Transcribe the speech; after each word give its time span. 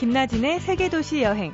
김나진의 0.00 0.60
세계도시 0.60 1.20
여행. 1.20 1.52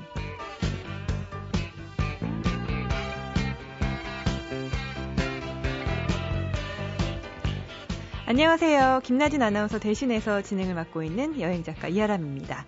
안녕하세요. 8.25 9.01
김나진 9.03 9.43
아나운서 9.43 9.81
대신해서 9.81 10.43
진행을 10.43 10.77
맡고 10.77 11.03
있는 11.03 11.41
여행작가 11.41 11.89
이하람입니다. 11.89 12.67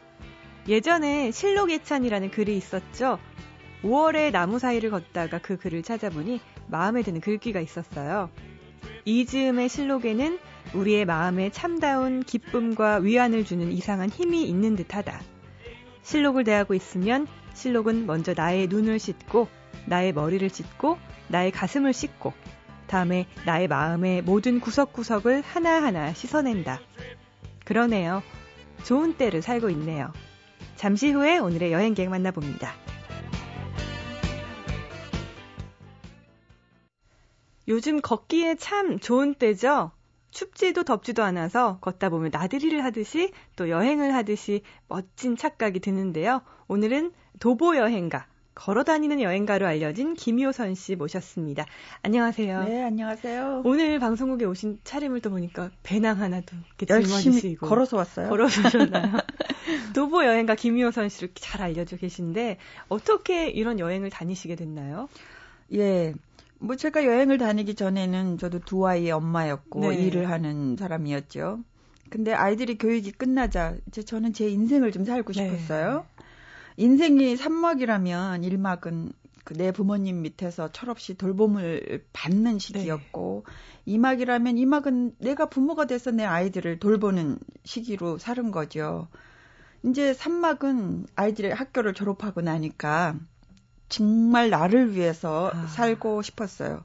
예전에 0.66 1.30
실록예찬이라는 1.30 2.32
글이 2.32 2.56
있었죠. 2.56 3.20
5월에 3.84 4.32
나무 4.32 4.58
사이를 4.58 4.90
걷다가 4.90 5.38
그 5.38 5.58
글을 5.58 5.84
찾아보니 5.84 6.40
마음에 6.66 7.02
드는 7.02 7.20
글귀가 7.20 7.60
있었어요. 7.60 8.30
이즈음의 9.04 9.68
실록에는 9.68 10.40
우리의 10.74 11.04
마음에 11.04 11.50
참다운 11.50 12.24
기쁨과 12.24 12.96
위안을 12.96 13.44
주는 13.44 13.70
이상한 13.70 14.08
힘이 14.08 14.42
있는 14.42 14.74
듯하다. 14.74 15.37
실록을 16.08 16.42
대하고 16.44 16.72
있으면 16.72 17.26
실록은 17.52 18.06
먼저 18.06 18.32
나의 18.34 18.68
눈을 18.68 18.98
씻고 18.98 19.46
나의 19.84 20.14
머리를 20.14 20.48
씻고 20.48 20.96
나의 21.28 21.50
가슴을 21.50 21.92
씻고 21.92 22.32
다음에 22.86 23.26
나의 23.44 23.68
마음의 23.68 24.22
모든 24.22 24.58
구석구석을 24.58 25.42
하나하나 25.42 26.14
씻어낸다. 26.14 26.80
그러네요. 27.66 28.22
좋은 28.84 29.18
때를 29.18 29.42
살고 29.42 29.68
있네요. 29.70 30.10
잠시 30.76 31.10
후에 31.10 31.36
오늘의 31.36 31.72
여행객 31.72 32.08
만나봅니다. 32.08 32.72
요즘 37.68 38.00
걷기에 38.00 38.54
참 38.54 38.98
좋은 38.98 39.34
때죠? 39.34 39.90
춥지도 40.30 40.84
덥지도 40.84 41.22
않아서 41.22 41.78
걷다 41.80 42.10
보면 42.10 42.30
나들이를 42.32 42.84
하듯이 42.84 43.32
또 43.56 43.68
여행을 43.68 44.14
하듯이 44.14 44.62
멋진 44.88 45.36
착각이 45.36 45.80
드는데요. 45.80 46.42
오늘은 46.68 47.12
도보 47.40 47.76
여행가, 47.76 48.26
걸어 48.54 48.82
다니는 48.82 49.20
여행가로 49.20 49.66
알려진 49.66 50.14
김효선 50.14 50.74
씨 50.74 50.96
모셨습니다. 50.96 51.64
안녕하세요. 52.02 52.64
네, 52.64 52.82
안녕하세요. 52.82 53.62
오늘 53.64 54.00
방송국에 54.00 54.44
오신 54.44 54.80
차림을 54.82 55.20
또 55.20 55.30
보니까 55.30 55.70
배낭 55.84 56.20
하나도 56.20 56.56
이렇게 56.76 56.92
열심히 56.92 57.54
걸어서 57.54 57.96
왔어요. 57.96 58.28
걸어서 58.28 58.66
오셨나요? 58.66 59.12
도보 59.94 60.24
여행가 60.24 60.56
김효선 60.56 61.08
씨를 61.08 61.30
잘 61.36 61.62
알려져 61.62 61.96
계신데 61.96 62.58
어떻게 62.88 63.48
이런 63.48 63.78
여행을 63.78 64.10
다니시게 64.10 64.56
됐나요? 64.56 65.08
예. 65.74 66.14
뭐 66.58 66.76
제가 66.76 67.04
여행을 67.04 67.38
다니기 67.38 67.74
전에는 67.74 68.38
저도 68.38 68.60
두 68.60 68.86
아이의 68.86 69.12
엄마였고 69.12 69.80
네. 69.90 69.96
일을 69.96 70.28
하는 70.30 70.76
사람이었죠. 70.76 71.62
근데 72.10 72.32
아이들이 72.32 72.78
교육이 72.78 73.12
끝나자 73.12 73.76
이제 73.86 74.02
저는 74.02 74.32
제 74.32 74.48
인생을 74.48 74.92
좀 74.92 75.04
살고 75.04 75.32
네. 75.32 75.44
싶었어요. 75.44 76.06
인생이 76.76 77.36
3막이라면 77.36 78.42
1막은 78.42 79.12
그내 79.44 79.72
부모님 79.72 80.22
밑에서 80.22 80.70
철없이 80.72 81.14
돌봄을 81.14 82.04
받는 82.12 82.58
시기였고 82.58 83.44
네. 83.86 83.94
2막이라면 83.94 84.56
2막은 84.56 85.14
내가 85.18 85.46
부모가 85.46 85.86
돼서 85.86 86.10
내 86.10 86.24
아이들을 86.24 86.78
돌보는 86.80 87.38
시기로 87.64 88.18
살은 88.18 88.50
거죠. 88.50 89.08
이제 89.84 90.12
3막은 90.12 91.06
아이들의 91.14 91.54
학교를 91.54 91.94
졸업하고 91.94 92.40
나니까 92.40 93.16
정말 93.88 94.50
나를 94.50 94.94
위해서 94.94 95.50
아. 95.54 95.66
살고 95.66 96.22
싶었어요. 96.22 96.84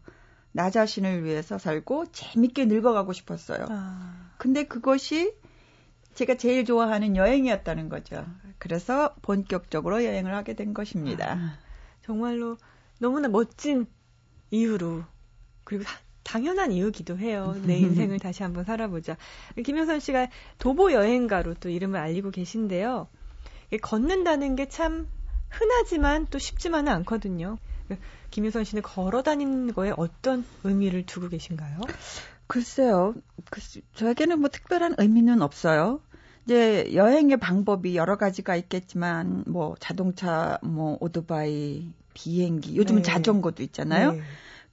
나 0.52 0.70
자신을 0.70 1.24
위해서 1.24 1.58
살고 1.58 2.12
재밌게 2.12 2.66
늙어가고 2.66 3.12
싶었어요. 3.14 3.66
아, 3.70 4.32
근데 4.38 4.66
그것이 4.66 5.34
제가 6.14 6.36
제일 6.36 6.64
좋아하는 6.64 7.16
여행이었다는 7.16 7.90
거죠. 7.90 8.24
그래서 8.60 9.16
본격적으로 9.24 10.06
여행을 10.06 10.34
하게 10.36 10.54
된 10.54 10.74
것입니다. 10.76 11.34
아, 11.34 11.58
정말로 12.06 12.58
너무나 13.00 13.28
멋진 13.30 13.88
이유로 14.52 15.04
그리고 15.64 15.84
다- 15.84 15.98
당연한 16.24 16.72
이유기도 16.72 17.18
해요. 17.18 17.56
내 17.66 17.76
인생을 18.12 18.20
다시 18.20 18.44
한번 18.44 18.64
살아보자. 18.64 19.18
김효선 19.66 20.00
씨가 20.00 20.28
도보 20.60 20.94
여행가로 20.94 21.56
또 21.56 21.70
이름을 21.70 22.00
알리고 22.00 22.30
계신데요. 22.32 23.08
걷는다는 23.82 24.56
게 24.56 24.68
참 24.70 25.08
흔하지만 25.54 26.28
또 26.30 26.40
쉽지만은 26.40 26.92
않거든요. 26.94 27.58
김효선 28.32 28.64
씨는 28.64 28.82
걸어 28.82 29.22
다니는 29.22 29.74
거에 29.74 29.94
어떤 29.96 30.44
의미를 30.64 31.06
두고 31.06 31.30
계신가요? 31.30 31.82
글쎄요, 32.48 33.14
글쎄, 33.50 33.82
저에게는 33.94 34.40
뭐 34.40 34.50
특별한 34.50 34.96
의미는 34.98 35.42
없어요. 35.42 36.02
이제 36.46 36.92
여행의 36.94 37.38
방법이 37.38 37.96
여러 37.96 38.18
가지가 38.18 38.56
있겠지만, 38.56 39.44
뭐 39.48 39.76
자동차, 39.80 40.58
뭐 40.62 40.98
오토바이, 41.00 41.94
비행기, 42.14 42.76
요즘은 42.76 43.02
네. 43.02 43.10
자전거도 43.10 43.64
있잖아요. 43.64 44.12
네. 44.12 44.22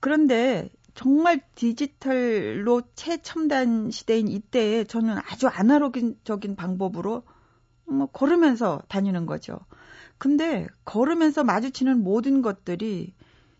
그런데 0.00 0.68
정말 0.94 1.40
디지털로 1.54 2.82
최첨단 2.94 3.90
시대인 3.90 4.28
이때에 4.28 4.84
저는 4.84 5.18
아주 5.18 5.46
아날로그적인 5.46 6.56
방법으로 6.56 7.22
뭐 7.86 8.06
걸으면서 8.06 8.82
다니는 8.88 9.26
거죠. 9.26 9.58
근데 10.20 10.66
걸으면서 10.84 11.44
마주치는 11.44 12.04
모든 12.04 12.42
것들이 12.42 13.14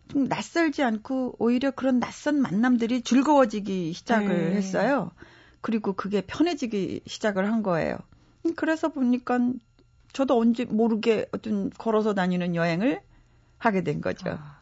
좀 0.09 0.25
낯설지 0.25 0.83
않고 0.83 1.35
오히려 1.39 1.71
그런 1.71 1.99
낯선 1.99 2.39
만남들이 2.39 3.01
즐거워지기 3.01 3.93
시작을 3.93 4.51
네. 4.51 4.55
했어요. 4.57 5.09
그리고 5.61 5.93
그게 5.93 6.21
편해지기 6.21 7.01
시작을 7.07 7.51
한 7.51 7.63
거예요. 7.63 7.97
음, 8.45 8.53
그래서 8.55 8.89
보니까 8.89 9.39
저도 10.13 10.37
언제 10.37 10.65
모르게 10.65 11.27
어떤 11.31 11.71
걸어서 11.71 12.13
다니는 12.13 12.53
여행을 12.53 13.01
하게 13.57 13.83
된 13.83 13.99
거죠. 13.99 14.29
아, 14.29 14.59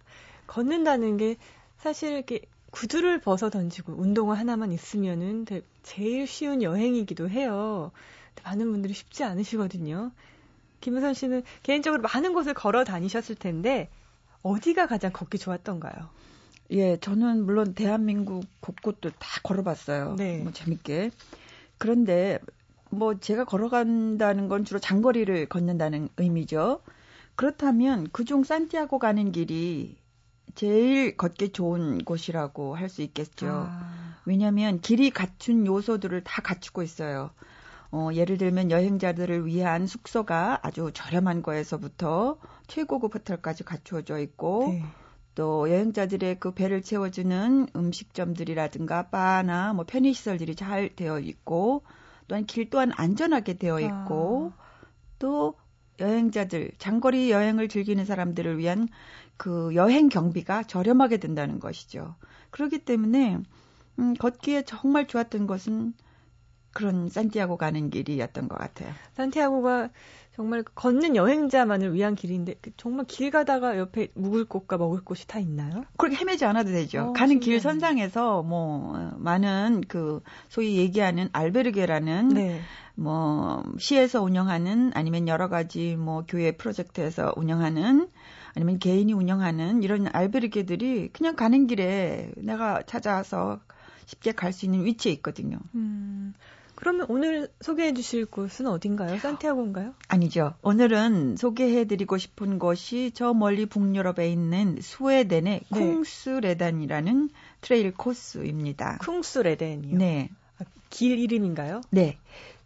걷는다는 0.47 1.17
게 1.17 1.35
사실 1.77 2.13
이렇게 2.13 2.41
구두를 2.71 3.19
벗어 3.19 3.49
던지고 3.49 3.93
운동화 3.93 4.35
하나만 4.35 4.71
있으면은 4.71 5.43
되- 5.43 5.63
제일 5.83 6.27
쉬운 6.27 6.63
여행이기도 6.63 7.29
해요. 7.29 7.91
많은 8.45 8.71
분들이 8.71 8.93
쉽지 8.93 9.25
않으시거든요. 9.25 10.11
김우선 10.81 11.13
씨는 11.13 11.43
개인적으로 11.63 12.01
많은 12.01 12.33
곳을 12.33 12.53
걸어 12.53 12.83
다니셨을 12.83 13.35
텐데 13.35 13.89
어디가 14.43 14.87
가장 14.87 15.11
걷기 15.11 15.37
좋았던가요? 15.37 16.09
예, 16.71 16.97
저는 16.97 17.45
물론 17.45 17.73
대한민국 17.73 18.45
곳곳도 18.61 19.11
다 19.11 19.41
걸어봤어요. 19.43 20.15
네. 20.17 20.39
뭐 20.39 20.51
재밌게. 20.51 21.11
그런데 21.77 22.39
뭐 22.91 23.19
제가 23.19 23.45
걸어간다는 23.45 24.47
건 24.47 24.65
주로 24.65 24.79
장거리를 24.79 25.47
걷는다는 25.47 26.09
의미죠. 26.17 26.81
그렇다면 27.35 28.09
그중 28.11 28.43
산티아고 28.43 28.99
가는 28.99 29.31
길이 29.31 29.97
제일 30.55 31.15
걷기 31.15 31.49
좋은 31.53 31.99
곳이라고 32.03 32.75
할 32.75 32.89
수 32.89 33.01
있겠죠. 33.01 33.47
아, 33.69 34.17
왜냐하면 34.25 34.81
길이 34.81 35.09
갖춘 35.11 35.65
요소들을 35.65 36.23
다 36.23 36.41
갖추고 36.41 36.83
있어요. 36.83 37.31
어, 37.91 38.09
예를 38.13 38.37
들면 38.37 38.69
여행자들을 38.69 39.45
위한 39.45 39.87
숙소가 39.87 40.59
아주 40.61 40.91
저렴한 40.93 41.41
거에서부터 41.41 42.37
최고급 42.67 43.15
호텔까지 43.15 43.63
갖추어져 43.63 44.19
있고 44.19 44.67
네. 44.69 44.83
또 45.33 45.69
여행자들의 45.69 46.39
그 46.39 46.53
배를 46.53 46.81
채워주는 46.81 47.67
음식점들이라든가 47.75 49.09
바나 49.09 49.73
뭐 49.73 49.85
편의시설들이 49.85 50.55
잘 50.55 50.95
되어 50.95 51.19
있고 51.19 51.83
또한 52.27 52.45
길 52.45 52.69
또한 52.69 52.91
안전하게 52.95 53.57
되어 53.57 53.79
있고 53.79 54.53
또 55.17 55.55
여행자들 55.99 56.71
장거리 56.77 57.31
여행을 57.31 57.69
즐기는 57.69 58.03
사람들을 58.05 58.57
위한 58.57 58.87
그 59.37 59.73
여행 59.75 60.09
경비가 60.09 60.63
저렴하게 60.63 61.17
된다는 61.17 61.59
것이죠. 61.59 62.15
그렇기 62.51 62.79
때문에 62.79 63.39
음, 63.99 64.13
걷기에 64.13 64.63
정말 64.63 65.07
좋았던 65.07 65.47
것은 65.47 65.93
그런 66.71 67.09
산티아고 67.09 67.57
가는 67.57 67.89
길이었던 67.89 68.47
것 68.47 68.57
같아요. 68.57 68.93
산티아고가 69.13 69.89
정말 70.35 70.63
그 70.63 70.71
걷는 70.73 71.15
여행자만을 71.17 71.93
위한 71.93 72.15
길인데 72.15 72.55
그 72.61 72.71
정말 72.77 73.05
길 73.05 73.29
가다가 73.29 73.77
옆에 73.77 74.07
묵을 74.13 74.45
곳과 74.45 74.77
먹을 74.77 75.03
곳이 75.03 75.27
다 75.27 75.37
있나요? 75.39 75.83
그렇게 75.97 76.15
헤매지 76.15 76.45
않아도 76.45 76.71
되죠. 76.71 77.01
어, 77.01 77.13
가는 77.13 77.39
길 77.41 77.59
신기하네. 77.59 77.59
선상에서 77.59 78.43
뭐 78.43 78.93
어, 78.95 79.11
많은 79.17 79.81
그 79.87 80.21
소위 80.47 80.77
얘기하는 80.77 81.27
알베르게라는 81.33 82.29
네. 82.29 82.61
뭐 82.95 83.63
시에서 83.79 84.21
운영하는 84.21 84.91
아니면 84.93 85.27
여러 85.27 85.49
가지 85.49 85.95
뭐 85.97 86.23
교회 86.25 86.51
프로젝트에서 86.53 87.33
운영하는 87.35 88.09
아니면 88.55 88.79
개인이 88.79 89.11
운영하는 89.11 89.83
이런 89.83 90.07
알베르게들이 90.11 91.09
그냥 91.11 91.35
가는 91.35 91.67
길에 91.67 92.31
내가 92.37 92.81
찾아서 92.83 93.59
쉽게 94.05 94.31
갈 94.31 94.53
수 94.53 94.65
있는 94.65 94.85
위치에 94.85 95.11
있거든요. 95.13 95.59
음, 95.75 96.33
그러면 96.79 97.07
오늘 97.09 97.49
소개해 97.59 97.93
주실 97.93 98.25
곳은 98.25 98.65
어딘가요? 98.67 99.19
산티아고인가요? 99.19 99.93
아니죠. 100.07 100.53
오늘은 100.61 101.35
소개해 101.35 101.83
드리고 101.83 102.17
싶은 102.17 102.57
곳이 102.57 103.11
저 103.13 103.33
멀리 103.33 103.65
북유럽에 103.65 104.29
있는 104.31 104.77
스웨덴의 104.79 105.61
네. 105.69 105.79
Kungsleden이라는 105.79 107.31
트레일 107.59 107.93
코스입니다. 107.93 108.99
Kungsleden이요. 109.01 109.97
네. 109.97 110.29
아, 110.57 110.63
길 110.89 111.19
이름인가요? 111.19 111.81
네. 111.89 112.17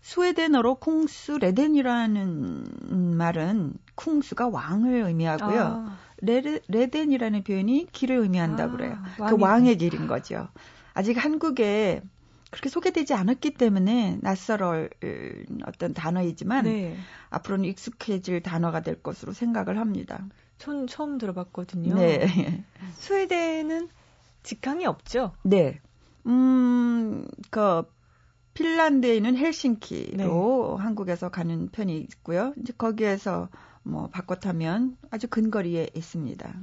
스웨덴어로 0.03 0.75
Kungsleden이라는 0.75 3.17
말은 3.17 3.73
Kungs가 3.95 4.47
왕을 4.47 5.07
의미하고요. 5.07 5.59
아. 5.59 5.97
레, 6.21 6.59
leden이라는 6.67 7.43
표현이 7.43 7.87
길을 7.91 8.17
의미한다고 8.17 8.73
아, 8.73 8.77
그래요. 8.77 8.97
그 9.27 9.37
왕의 9.39 9.79
길인 9.79 10.05
거죠. 10.05 10.49
아직 10.93 11.17
한국에 11.17 12.03
그렇게 12.53 12.69
소개되지 12.69 13.15
않았기 13.15 13.55
때문에 13.55 14.19
낯설을 14.21 14.91
어떤 15.65 15.95
단어이지만 15.95 16.65
네. 16.65 16.95
앞으로는 17.31 17.65
익숙해질 17.65 18.43
단어가 18.43 18.81
될 18.81 19.01
것으로 19.01 19.33
생각을 19.33 19.79
합니다. 19.79 20.23
전 20.59 20.85
처음 20.85 21.17
들어봤거든요. 21.17 21.95
네. 21.95 22.63
스웨덴은 22.93 23.89
직항이 24.43 24.85
없죠? 24.85 25.31
네. 25.41 25.81
음, 26.27 27.25
그 27.49 27.91
핀란드에 28.53 29.15
있는 29.15 29.35
헬싱키로 29.35 30.75
네. 30.77 30.83
한국에서 30.83 31.29
가는 31.29 31.69
편이 31.69 31.97
있고요. 31.97 32.53
이제 32.61 32.71
거기에서 32.77 33.49
뭐 33.81 34.09
바꿔 34.09 34.35
타면 34.35 34.95
아주 35.09 35.27
근거리에 35.27 35.89
있습니다. 35.95 36.53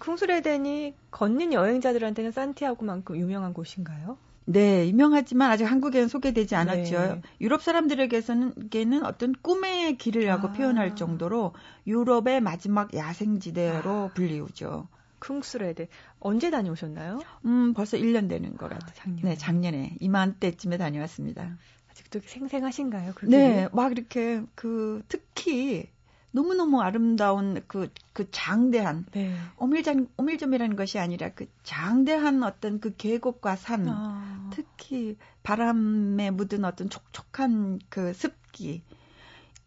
쿵스레덴이 0.00 0.96
걷는 1.12 1.52
여행자들한테는 1.52 2.32
산티아고만큼 2.32 3.16
유명한 3.16 3.54
곳인가요? 3.54 4.18
네, 4.50 4.88
유명하지만 4.88 5.50
아직 5.50 5.64
한국에는 5.64 6.08
소개되지 6.08 6.54
않았죠. 6.54 6.98
네. 6.98 7.22
유럽 7.38 7.62
사람들에게서는 7.62 9.04
어떤 9.04 9.34
꿈의 9.42 9.98
길이라고 9.98 10.48
아. 10.48 10.52
표현할 10.52 10.96
정도로 10.96 11.52
유럽의 11.86 12.40
마지막 12.40 12.94
야생지대로 12.94 13.90
아. 13.90 14.10
불리우죠. 14.14 14.88
쿵스레드 15.18 15.88
언제 16.18 16.50
다녀오셨나요? 16.50 17.20
음, 17.44 17.74
벌써 17.74 17.98
1년 17.98 18.30
되는 18.30 18.56
것 18.56 18.70
같아요. 18.70 18.90
작년에. 18.94 19.22
네, 19.22 19.36
작년에 19.36 19.96
이맘때쯤에 20.00 20.78
다녀왔습니다. 20.78 21.58
아직도 21.90 22.20
생생하신가요? 22.24 23.12
그 23.16 23.26
네, 23.26 23.68
막 23.72 23.92
이렇게 23.92 24.42
그 24.54 25.02
특히 25.08 25.90
너무너무 26.30 26.82
아름다운 26.82 27.62
그, 27.66 27.90
그 28.12 28.30
장대한, 28.30 29.06
네. 29.12 29.34
오밀장, 29.56 30.08
오밀점이라는 30.16 30.76
것이 30.76 30.98
아니라 30.98 31.30
그 31.30 31.46
장대한 31.62 32.42
어떤 32.42 32.80
그 32.80 32.94
계곡과 32.96 33.56
산, 33.56 33.88
아. 33.88 34.50
특히 34.52 35.16
바람에 35.42 36.30
묻은 36.30 36.64
어떤 36.64 36.90
촉촉한 36.90 37.80
그 37.88 38.12
습기, 38.12 38.82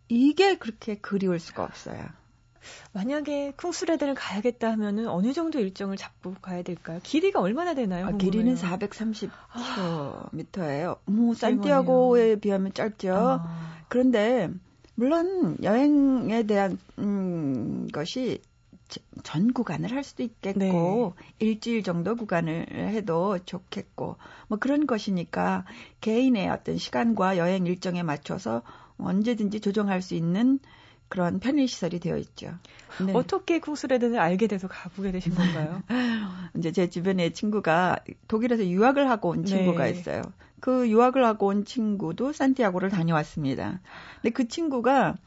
이게 0.07 0.57
그렇게 0.57 0.95
그리울 0.95 1.39
수가 1.39 1.63
없어요. 1.63 2.05
만약에 2.93 3.53
쿵스레드를 3.57 4.13
가야겠다 4.13 4.69
하면은 4.71 5.07
어느 5.07 5.33
정도 5.33 5.59
일정을 5.59 5.97
잡고 5.97 6.35
가야 6.41 6.61
될까요? 6.61 6.99
길이가 7.01 7.41
얼마나 7.41 7.73
되나요? 7.73 8.05
아, 8.05 8.11
길이는 8.11 8.53
430km예요. 8.55 10.99
뭐 11.05 11.33
산티아고에 11.33 12.35
비하면 12.35 12.71
짧죠. 12.73 13.15
아. 13.15 13.81
그런데 13.87 14.51
물론 15.01 15.57
여행에 15.63 16.44
대한 16.44 16.77
음, 17.00 17.88
것이 17.92 18.39
전 19.24 19.51
구간을 19.51 19.89
할 19.92 20.03
수도 20.03 20.21
있겠고 20.21 21.15
네. 21.18 21.48
일주일 21.48 21.81
정도 21.81 22.15
구간을 22.15 22.68
해도 22.69 23.39
좋겠고 23.39 24.18
뭐 24.48 24.59
그런 24.59 24.86
것이니까 24.86 25.65
개인의 26.01 26.50
어떤 26.50 26.77
시간과 26.77 27.39
여행 27.39 27.65
일정에 27.65 28.03
맞춰서 28.03 28.62
언제든지 29.00 29.59
조정할 29.59 30.03
수 30.03 30.13
있는 30.13 30.59
그런 31.09 31.39
편의 31.39 31.65
시설이 31.65 32.00
되어 32.00 32.18
있죠. 32.18 32.53
네. 33.03 33.13
어떻게 33.13 33.59
쿵스레든을 33.59 34.19
알게 34.19 34.45
돼서 34.45 34.68
가보게 34.68 35.12
되신 35.12 35.33
건가요? 35.33 35.81
이제 36.56 36.71
제 36.71 36.88
주변에 36.92 37.31
친구가 37.31 37.98
독일에서 38.27 38.68
유학을 38.68 39.09
하고 39.09 39.30
온 39.30 39.45
친구가 39.45 39.86
네. 39.86 39.92
있어요. 39.94 40.21
그 40.61 40.87
유학을 40.87 41.25
하고 41.25 41.47
온 41.47 41.65
친구도 41.65 42.31
산티아고를 42.31 42.89
다녀왔습니다. 42.89 43.81
근데 44.21 44.29
그 44.29 44.47
친구가 44.47 45.17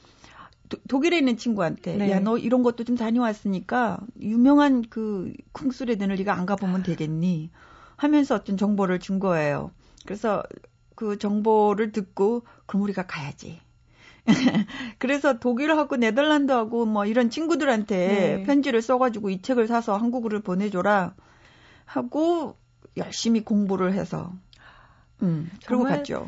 도, 0.68 0.78
독일에 0.88 1.18
있는 1.18 1.36
친구한테 1.36 1.96
네. 1.96 2.10
야너 2.10 2.38
이런 2.38 2.62
것도 2.62 2.84
좀 2.84 2.96
다녀왔으니까 2.96 3.98
유명한 4.20 4.82
그 4.88 5.32
쿵스레든을 5.52 6.16
네가 6.16 6.32
안 6.32 6.46
가보면 6.46 6.84
되겠니? 6.84 7.50
하면서 7.96 8.34
어떤 8.36 8.56
정보를 8.56 9.00
준 9.00 9.18
거예요. 9.18 9.72
그래서 10.06 10.42
그 10.94 11.18
정보를 11.18 11.92
듣고 11.92 12.44
그럼 12.66 12.82
우리가 12.82 13.06
가야지. 13.06 13.60
그래서 14.98 15.38
독일하고 15.38 15.96
네덜란드하고 15.96 16.86
뭐 16.86 17.04
이런 17.06 17.28
친구들한테 17.28 18.06
네. 18.06 18.42
편지를 18.44 18.80
써가지고 18.80 19.30
이 19.30 19.42
책을 19.42 19.66
사서 19.66 19.96
한국으로 19.96 20.40
보내줘라 20.40 21.14
하고 21.84 22.56
열심히 22.96 23.44
공부를 23.44 23.92
해서 23.94 24.32
음, 25.24 25.50
그러고 25.66 25.84
갔죠. 25.84 26.26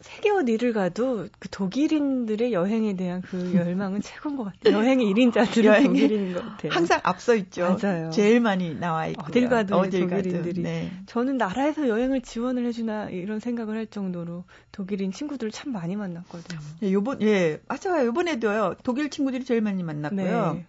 세계 0.00 0.30
어디를 0.30 0.72
가도 0.72 1.26
그 1.38 1.48
독일인들의 1.48 2.52
여행에 2.52 2.96
대한 2.96 3.22
그 3.22 3.54
열망은 3.54 4.02
최고인 4.02 4.36
것 4.36 4.44
같아요. 4.44 4.76
여행의 4.76 5.06
1인자들은 5.12 5.64
여행이 5.64 5.86
독일인인 5.86 6.34
것 6.34 6.44
같아요. 6.44 6.72
항상 6.72 7.00
앞서 7.02 7.34
있죠. 7.34 7.76
맞아요. 7.82 8.10
제일 8.10 8.40
많이 8.40 8.74
나와 8.78 9.06
있고 9.06 9.24
어딜 9.26 9.48
가도 9.48 9.76
어딜 9.76 10.08
독일인들이. 10.08 10.62
네. 10.62 10.92
저는 11.06 11.38
나라에서 11.38 11.88
여행을 11.88 12.20
지원을 12.20 12.66
해주나 12.66 13.08
이런 13.10 13.40
생각을 13.40 13.76
할 13.76 13.86
정도로 13.86 14.44
독일인 14.70 15.12
친구들을 15.12 15.50
참 15.50 15.72
많이 15.72 15.96
만났거든요. 15.96 16.60
예, 16.82 16.92
요번 16.92 17.22
예 17.22 17.60
맞아요. 17.66 18.06
요번에도요 18.06 18.76
독일 18.84 19.10
친구들이 19.10 19.44
제일 19.44 19.62
많이 19.62 19.82
만났고요. 19.82 20.54
네. 20.54 20.66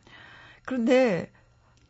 그런데 0.65 1.31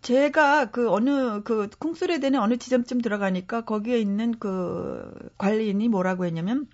제가 0.01 0.71
그 0.71 0.89
어느 0.91 1.41
그 1.43 1.69
콩스레덴의 1.79 2.39
어느 2.39 2.57
지점쯤 2.57 3.01
들어가니까 3.01 3.61
거기에 3.61 3.99
있는 3.99 4.37
그 4.39 5.11
관리인이 5.37 5.87
뭐라고 5.89 6.25
했냐면 6.25 6.67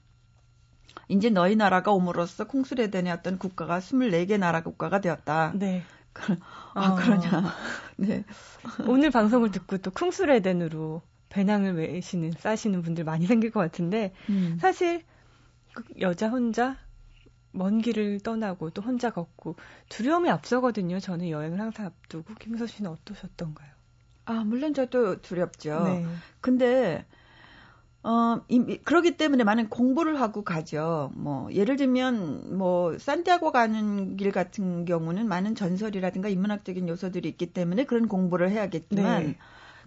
이제 1.07 1.29
너희 1.29 1.55
나라가 1.55 1.91
옴으로써 1.91 2.45
콩스레덴의 2.45 3.11
어떤 3.11 3.37
국가가 3.37 3.79
24개 3.79 4.37
나라 4.37 4.61
국가가 4.61 5.01
되었다. 5.01 5.53
네. 5.55 5.83
아, 6.75 6.89
어. 6.89 6.95
그러냐. 6.95 7.53
네. 7.97 8.23
오늘 8.87 9.09
방송을 9.09 9.51
듣고 9.51 9.77
또 9.79 9.91
쿵스레덴으로 9.91 11.01
배낭을 11.29 11.73
매시는, 11.73 12.33
싸시는 12.37 12.83
분들 12.83 13.03
많이 13.03 13.25
생길 13.25 13.49
것 13.51 13.59
같은데, 13.59 14.13
음. 14.29 14.57
사실, 14.61 15.03
그 15.73 15.83
여자 15.99 16.29
혼자 16.29 16.77
먼 17.53 17.81
길을 17.81 18.19
떠나고 18.19 18.71
또 18.71 18.81
혼자 18.81 19.11
걷고 19.11 19.55
두려움이 19.89 20.29
앞서거든요. 20.29 20.99
저는 20.99 21.29
여행을 21.29 21.59
항상 21.59 21.85
앞두고. 21.85 22.33
김서 22.39 22.67
씨는 22.67 22.91
어떠셨던가요? 22.91 23.69
아, 24.25 24.43
물론 24.43 24.73
저도 24.73 25.21
두렵죠. 25.21 25.83
네. 25.83 26.05
근데, 26.41 27.05
어, 28.01 28.41
이, 28.47 28.79
그러기 28.83 29.17
때문에 29.17 29.43
많은 29.43 29.69
공부를 29.69 30.19
하고 30.19 30.43
가죠. 30.43 31.11
뭐, 31.15 31.51
예를 31.53 31.75
들면, 31.75 32.57
뭐, 32.57 32.97
산티아고 32.97 33.51
가는 33.51 34.17
길 34.17 34.31
같은 34.31 34.85
경우는 34.85 35.27
많은 35.27 35.55
전설이라든가 35.55 36.29
인문학적인 36.29 36.87
요소들이 36.87 37.29
있기 37.29 37.53
때문에 37.53 37.83
그런 37.83 38.07
공부를 38.07 38.49
해야겠지만, 38.49 39.23
네. 39.23 39.37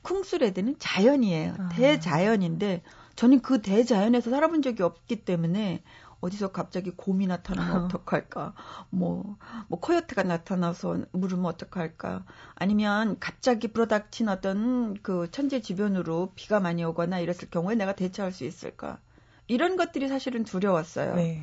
쿵스레드는 0.02 0.76
자연이에요. 0.78 1.54
아. 1.58 1.68
대자연인데, 1.70 2.82
저는 3.16 3.40
그 3.40 3.62
대자연에서 3.62 4.30
살아본 4.30 4.62
적이 4.62 4.82
없기 4.82 5.25
때문에, 5.25 5.82
어디서 6.20 6.52
갑자기 6.52 6.90
곰이 6.90 7.26
나타나면 7.26 7.85
어떡할까? 7.85 8.54
뭐, 8.90 9.37
뭐, 9.68 9.80
코요테가 9.80 10.23
나타나서 10.23 11.04
물으면 11.12 11.46
어떡할까? 11.46 12.25
아니면 12.54 13.16
갑자기 13.20 13.68
불어닥친 13.68 14.28
어떤 14.28 14.94
그 15.02 15.30
천재 15.30 15.61
주변으로 15.61 16.32
비가 16.35 16.61
많이 16.61 16.85
오거나 16.85 17.20
이랬을 17.20 17.50
경우에 17.50 17.75
내가 17.75 17.94
대처할 17.94 18.32
수 18.32 18.44
있을까? 18.44 18.99
이런 19.46 19.76
것들이 19.76 20.08
사실은 20.08 20.44
두려웠어요. 20.44 21.14
네. 21.16 21.42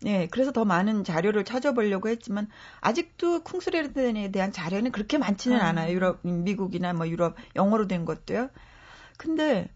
네, 0.00 0.28
그래서 0.30 0.52
더 0.52 0.64
많은 0.64 1.02
자료를 1.02 1.44
찾아보려고 1.44 2.08
했지만 2.08 2.48
아직도 2.80 3.42
쿵스레르덴에 3.42 4.30
대한 4.30 4.52
자료는 4.52 4.92
그렇게 4.92 5.18
많지는 5.18 5.60
아. 5.60 5.68
않아요. 5.68 5.92
유럽, 5.92 6.20
미국이나 6.22 6.92
뭐 6.92 7.08
유럽 7.08 7.34
영어로 7.56 7.88
된 7.88 8.04
것도요. 8.04 8.50
근데 9.16 9.68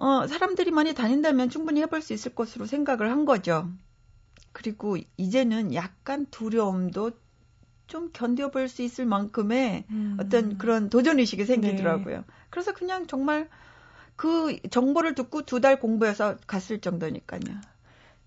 어, 0.00 0.26
사람들이 0.26 0.70
많이 0.70 0.94
다닌다면 0.94 1.50
충분히 1.50 1.82
해볼 1.82 2.00
수 2.00 2.14
있을 2.14 2.34
것으로 2.34 2.64
생각을 2.64 3.10
한 3.10 3.26
거죠. 3.26 3.68
그리고 4.52 4.96
이제는 5.18 5.74
약간 5.74 6.26
두려움도 6.30 7.12
좀 7.86 8.10
견뎌볼 8.12 8.68
수 8.68 8.80
있을 8.82 9.04
만큼의 9.04 9.84
음. 9.90 10.16
어떤 10.18 10.56
그런 10.56 10.88
도전의식이 10.88 11.44
생기더라고요. 11.44 12.16
네. 12.16 12.24
그래서 12.48 12.72
그냥 12.72 13.06
정말 13.06 13.48
그 14.16 14.58
정보를 14.70 15.14
듣고 15.14 15.42
두 15.42 15.60
달 15.60 15.78
공부해서 15.78 16.36
갔을 16.46 16.80
정도니까요. 16.80 17.40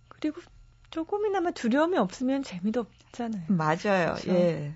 그리고 0.10 0.42
조금이나마 0.92 1.50
두려움이 1.52 1.98
없으면 1.98 2.44
재미도 2.44 2.82
없잖아요. 2.82 3.46
맞아요. 3.48 4.14
그렇죠? 4.14 4.32
예. 4.32 4.76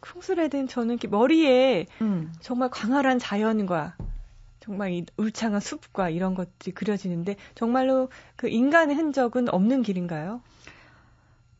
쿵스레든 0.00 0.68
저는 0.68 0.94
이렇게 0.94 1.06
머리에 1.08 1.86
음. 2.00 2.32
정말 2.40 2.70
광활한 2.70 3.18
자연과 3.18 3.96
정말 4.68 4.92
이 4.92 5.06
울창한 5.16 5.60
숲과 5.62 6.10
이런 6.10 6.34
것들이 6.34 6.72
그려지는데 6.74 7.36
정말로 7.54 8.10
그 8.36 8.48
인간의 8.50 8.96
흔적은 8.96 9.48
없는 9.48 9.80
길인가요? 9.80 10.42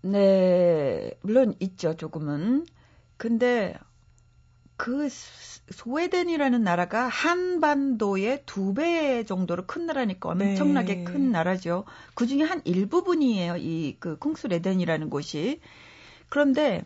네, 0.02 1.10
물론 1.22 1.54
있죠, 1.60 1.96
조금은. 1.96 2.66
근데 3.16 3.74
그 4.76 5.08
스웨덴이라는 5.08 6.62
나라가 6.62 7.08
한반도의 7.08 8.42
두 8.46 8.74
배 8.74 9.24
정도로 9.24 9.66
큰 9.66 9.86
나라니까 9.86 10.28
엄청나게 10.30 10.96
네. 10.96 11.04
큰 11.04 11.32
나라죠. 11.32 11.84
그 12.14 12.26
중에 12.26 12.42
한 12.42 12.60
일부분이에요. 12.64 13.56
이 13.56 13.96
그 13.98 14.18
쿵스레덴이라는 14.18 15.10
곳이. 15.10 15.60
그런데 16.28 16.84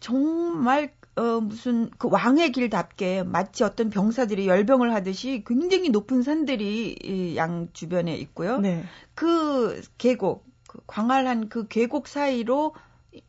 정말 0.00 0.92
어 1.16 1.40
무슨 1.40 1.90
그 1.98 2.08
왕의 2.10 2.50
길답게 2.52 3.22
마치 3.22 3.62
어떤 3.64 3.88
병사들이 3.90 4.48
열병을 4.48 4.92
하듯이 4.92 5.44
굉장히 5.46 5.90
높은 5.90 6.22
산들이 6.22 6.96
이 7.02 7.36
양 7.36 7.68
주변에 7.72 8.14
있고요. 8.16 8.58
네. 8.58 8.84
그 9.14 9.80
계곡, 9.98 10.44
그 10.68 10.80
광활한 10.86 11.48
그 11.48 11.68
계곡 11.68 12.08
사이로 12.08 12.74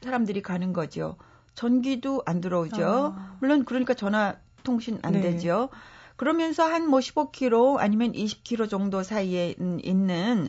사람들이 0.01 0.41
가는 0.41 0.73
거죠. 0.73 1.17
전기도 1.53 2.21
안 2.25 2.41
들어오죠. 2.41 3.13
아. 3.15 3.37
물론 3.39 3.65
그러니까 3.65 3.93
전화 3.93 4.35
통신 4.63 4.99
안 5.03 5.13
네. 5.13 5.21
되죠. 5.21 5.69
그러면서 6.17 6.63
한 6.63 6.87
뭐 6.87 6.99
15km 6.99 7.77
아니면 7.77 8.13
20km 8.13 8.69
정도 8.69 9.03
사이에 9.03 9.55
있는 9.83 10.47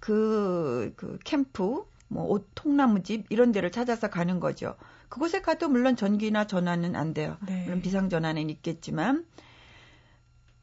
그, 0.00 0.92
그 0.96 1.18
캠프, 1.24 1.84
뭐옷 2.08 2.46
통나무집 2.54 3.26
이런 3.30 3.52
데를 3.52 3.70
찾아서 3.70 4.10
가는 4.10 4.38
거죠. 4.40 4.76
그곳에 5.14 5.40
가도 5.40 5.68
물론 5.68 5.94
전기나 5.94 6.48
전화는 6.48 6.96
안 6.96 7.14
돼요. 7.14 7.36
네. 7.46 7.62
물론 7.66 7.82
비상 7.82 8.08
전화는 8.08 8.50
있겠지만 8.50 9.24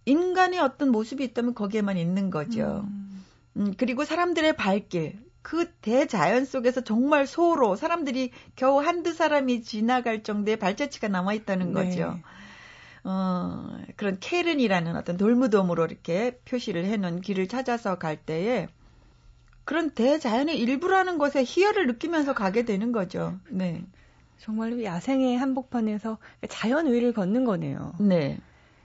인간의 0.03 0.60
어떤 0.60 0.89
모습이 0.89 1.24
있다면 1.24 1.55
거기에만 1.55 1.96
있는 1.96 2.29
거죠. 2.29 2.86
음. 2.86 3.24
음, 3.55 3.74
그리고 3.77 4.03
사람들의 4.03 4.58
발길, 4.58 5.17
그 5.41 5.72
대자연 5.79 6.43
속에서 6.43 6.81
정말 6.81 7.27
소로 7.27 7.77
사람들이 7.77 8.31
겨우 8.58 8.81
한두 8.81 9.13
사람이 9.13 9.63
지나갈 9.63 10.22
정도의 10.22 10.58
발자취가 10.58 11.08
남아 11.08 11.34
있다는 11.34 11.72
네. 11.72 11.74
거죠. 11.74 12.12
네. 12.15 12.24
어, 13.05 13.77
그런 13.96 14.20
케른이라는 14.20 14.98
어떤 14.98 15.15
돌무덤으로 15.15 15.86
이렇게 15.86 16.38
표시를 16.43 16.84
해놓은 16.84 17.22
길을 17.22 17.48
찾아서 17.48 17.98
갈 17.98 18.17
때에 18.17 18.67
그런 19.63 19.91
대자연의 19.91 20.60
일부라는 20.60 21.17
것에 21.17 21.41
희열을 21.46 21.88
느끼면서 21.88 22.34
가게 22.34 22.65
되는 22.65 22.91
거죠. 22.91 23.39
네. 23.50 23.86
정말로 24.41 24.83
야생의 24.83 25.38
한복판에서 25.38 26.17
자연의를 26.50 27.13
걷는 27.13 27.45
거네요. 27.45 27.93
네. 28.00 28.39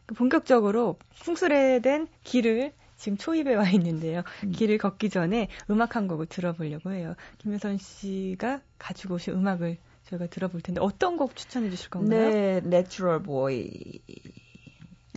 그 0.04 0.14
본격적으로 0.14 0.98
풍술에 1.22 1.80
된 1.80 2.06
길을 2.24 2.72
지금 2.96 3.16
초입에 3.16 3.54
와 3.54 3.68
있는데요. 3.70 4.22
음. 4.44 4.52
길을 4.52 4.76
걷기 4.76 5.08
전에 5.08 5.48
음악 5.70 5.96
한 5.96 6.08
곡을 6.08 6.26
들어보려고 6.26 6.92
해요. 6.92 7.14
김효선 7.38 7.78
씨가 7.78 8.60
가지고 8.78 9.14
오신 9.14 9.32
음악을 9.32 9.78
저희가 10.04 10.26
들어볼 10.26 10.60
텐데 10.60 10.80
어떤 10.82 11.16
곡 11.16 11.34
추천해 11.34 11.70
주실 11.70 11.88
건가요? 11.90 12.30
네, 12.30 12.60
Natural 12.64 13.22
Boy. 13.22 14.02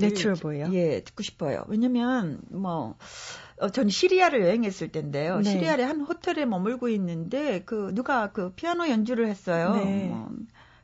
Natural 0.05 0.39
Boy요? 0.39 0.69
예, 0.73 1.01
듣고 1.01 1.23
싶어요. 1.23 1.63
왜냐면 1.67 2.39
뭐 2.49 2.95
어, 3.57 3.69
전 3.69 3.89
시리아를 3.89 4.41
여행했을 4.41 4.91
텐데요. 4.91 5.39
네. 5.39 5.51
시리아의 5.51 5.85
한 5.85 6.01
호텔에 6.01 6.45
머물고 6.45 6.89
있는데 6.89 7.63
그 7.65 7.91
누가 7.93 8.31
그 8.31 8.51
피아노 8.53 8.87
연주를 8.89 9.27
했어요. 9.27 9.73
네. 9.73 10.07
뭐, 10.07 10.29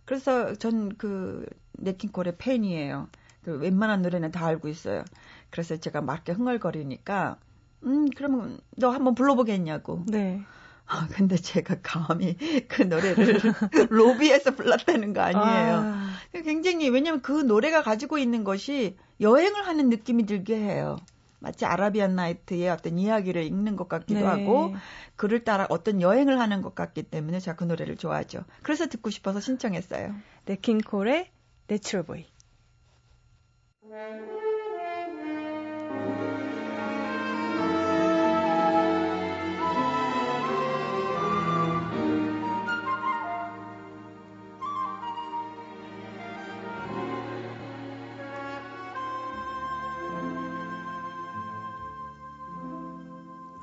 그래서 0.05 0.53
전 0.55 0.89
그 0.98 1.45
네킹콜의 1.77 2.36
팬이에요. 2.38 3.10
그 3.43 3.57
웬만한 3.57 4.01
노래는 4.01 4.31
다 4.31 4.45
알고 4.45 4.67
있어요. 4.67 5.03
그래서 5.50 5.77
제가 5.77 6.01
막 6.01 6.15
이렇게 6.15 6.31
흥얼거리니까 6.34 7.38
음 7.84 8.10
그러면 8.15 8.60
너 8.77 8.89
한번 8.89 9.15
불러보겠냐고. 9.15 10.03
네. 10.07 10.41
아, 10.88 11.07
근데 11.12 11.36
제가 11.36 11.77
감히 11.81 12.38
그 12.67 12.84
노래를 12.84 13.39
로비에서 13.89 14.51
불렀다는 14.51 15.13
거 15.13 15.22
아니에요. 15.22 15.75
아. 15.84 16.04
굉장히, 16.43 16.89
왜냐면 16.89 17.21
그 17.21 17.31
노래가 17.31 17.81
가지고 17.81 18.17
있는 18.17 18.43
것이 18.43 18.97
여행을 19.21 19.67
하는 19.67 19.89
느낌이 19.89 20.25
들게 20.25 20.55
해요. 20.57 20.97
마치 21.39 21.65
아라비안 21.65 22.15
나이트의 22.15 22.69
어떤 22.69 22.97
이야기를 22.97 23.43
읽는 23.43 23.75
것 23.75 23.87
같기도 23.87 24.21
네. 24.21 24.25
하고, 24.25 24.73
그를 25.15 25.43
따라 25.43 25.67
어떤 25.69 26.01
여행을 26.01 26.39
하는 26.39 26.61
것 26.61 26.73
같기 26.73 27.03
때문에 27.03 27.39
제가 27.39 27.55
그 27.55 27.65
노래를 27.65 27.97
좋아하죠. 27.97 28.43
그래서 28.63 28.87
듣고 28.87 29.09
싶어서 29.09 29.39
신청했어요. 29.39 30.15
냇킹콜의 30.45 31.29
Nature 31.67 32.03
Boy. 32.05 32.25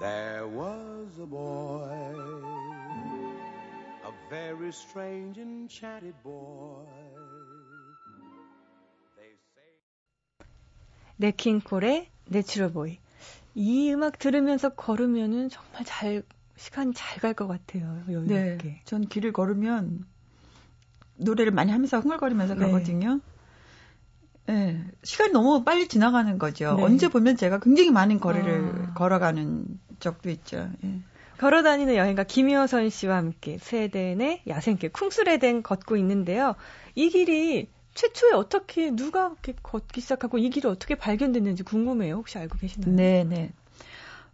There 0.02 0.48
was 0.48 1.16
a 1.20 1.26
boy, 1.26 1.86
a 4.02 4.12
very 4.28 4.70
strange 4.72 5.38
enchanted 5.38 6.14
boy. 6.24 6.86
냇킹콜의 11.18 12.08
Nature 12.26 12.72
Boy. 12.72 12.98
이 13.54 13.92
음악 13.92 14.18
들으면서 14.18 14.70
걸으면은 14.70 15.48
정말 15.50 15.84
잘 15.84 16.24
시간이 16.56 16.94
잘 16.94 17.20
갈 17.20 17.34
것 17.34 17.46
같아요. 17.46 18.02
여유롭게. 18.08 18.58
네, 18.58 18.82
전 18.84 19.06
길을 19.06 19.32
걸으면 19.32 20.04
노래를 21.14 21.52
많이 21.52 21.70
하면서 21.70 22.00
흥얼거리면서 22.00 22.54
네. 22.54 22.60
가거든요. 22.60 23.20
네, 24.46 24.84
시간이 25.04 25.32
너무 25.32 25.62
빨리 25.62 25.86
지나가는 25.86 26.36
거죠. 26.38 26.74
네. 26.74 26.82
언제 26.82 27.08
보면 27.08 27.36
제가 27.36 27.60
굉장히 27.60 27.92
많은 27.92 28.18
거리를 28.18 28.86
아. 28.88 28.94
걸어가는 28.94 29.64
적도 30.02 30.28
있죠. 30.30 30.68
예. 30.84 30.98
걸어다니는 31.38 31.96
여행가 31.96 32.24
김효선 32.24 32.90
씨와 32.90 33.16
함께 33.16 33.58
스웨덴의 33.58 34.42
야생길 34.46 34.92
Kungsleden 34.92 35.62
걷고 35.62 35.96
있는데요. 35.96 36.54
이 36.94 37.08
길이 37.08 37.68
최초에 37.94 38.32
어떻게 38.32 38.90
누가 38.90 39.26
이렇게 39.26 39.54
걷기 39.62 40.00
시작하고 40.00 40.38
이 40.38 40.50
길이 40.50 40.68
어떻게 40.68 40.94
발견됐는지 40.94 41.62
궁금해요. 41.62 42.14
혹시 42.16 42.38
알고 42.38 42.58
계시나요? 42.58 42.94
네, 42.94 43.24
네. 43.24 43.52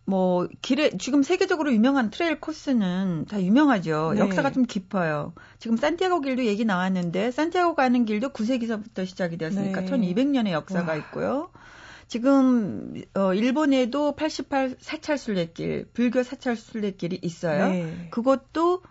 뭐 0.05 0.49
길에 0.63 0.91
지금 0.99 1.23
세계적으로 1.23 1.73
유명한 1.73 2.11
트레일 2.11 2.41
코스는 2.41 3.27
다 3.29 3.43
유명하죠. 3.43 4.13
네. 4.15 4.21
역사가 4.21 4.53
좀 4.53 4.65
깊어요. 4.65 5.35
지금 5.59 5.77
산티아고 5.77 6.23
길도 6.23 6.47
얘기 6.47 6.65
나왔는데 6.65 7.31
산티아고 7.31 7.75
가는 7.75 8.05
길도 8.07 8.31
9세기서부터 8.31 9.07
시작이 9.07 9.37
되었으니까 9.37 9.83
네. 9.83 9.87
1200년의 9.87 10.53
역사가 10.53 10.93
와. 10.93 10.99
있고요. 10.99 11.51
지금 12.09 12.95
어 13.15 13.35
일본에도 13.35 14.17
88 14.17 14.77
사찰 14.81 15.19
순례길, 15.19 15.91
불교 15.93 16.23
사찰 16.23 16.57
순례길이 16.57 17.19
있어요. 17.23 17.69
네. 17.69 18.09
그것도 18.11 18.83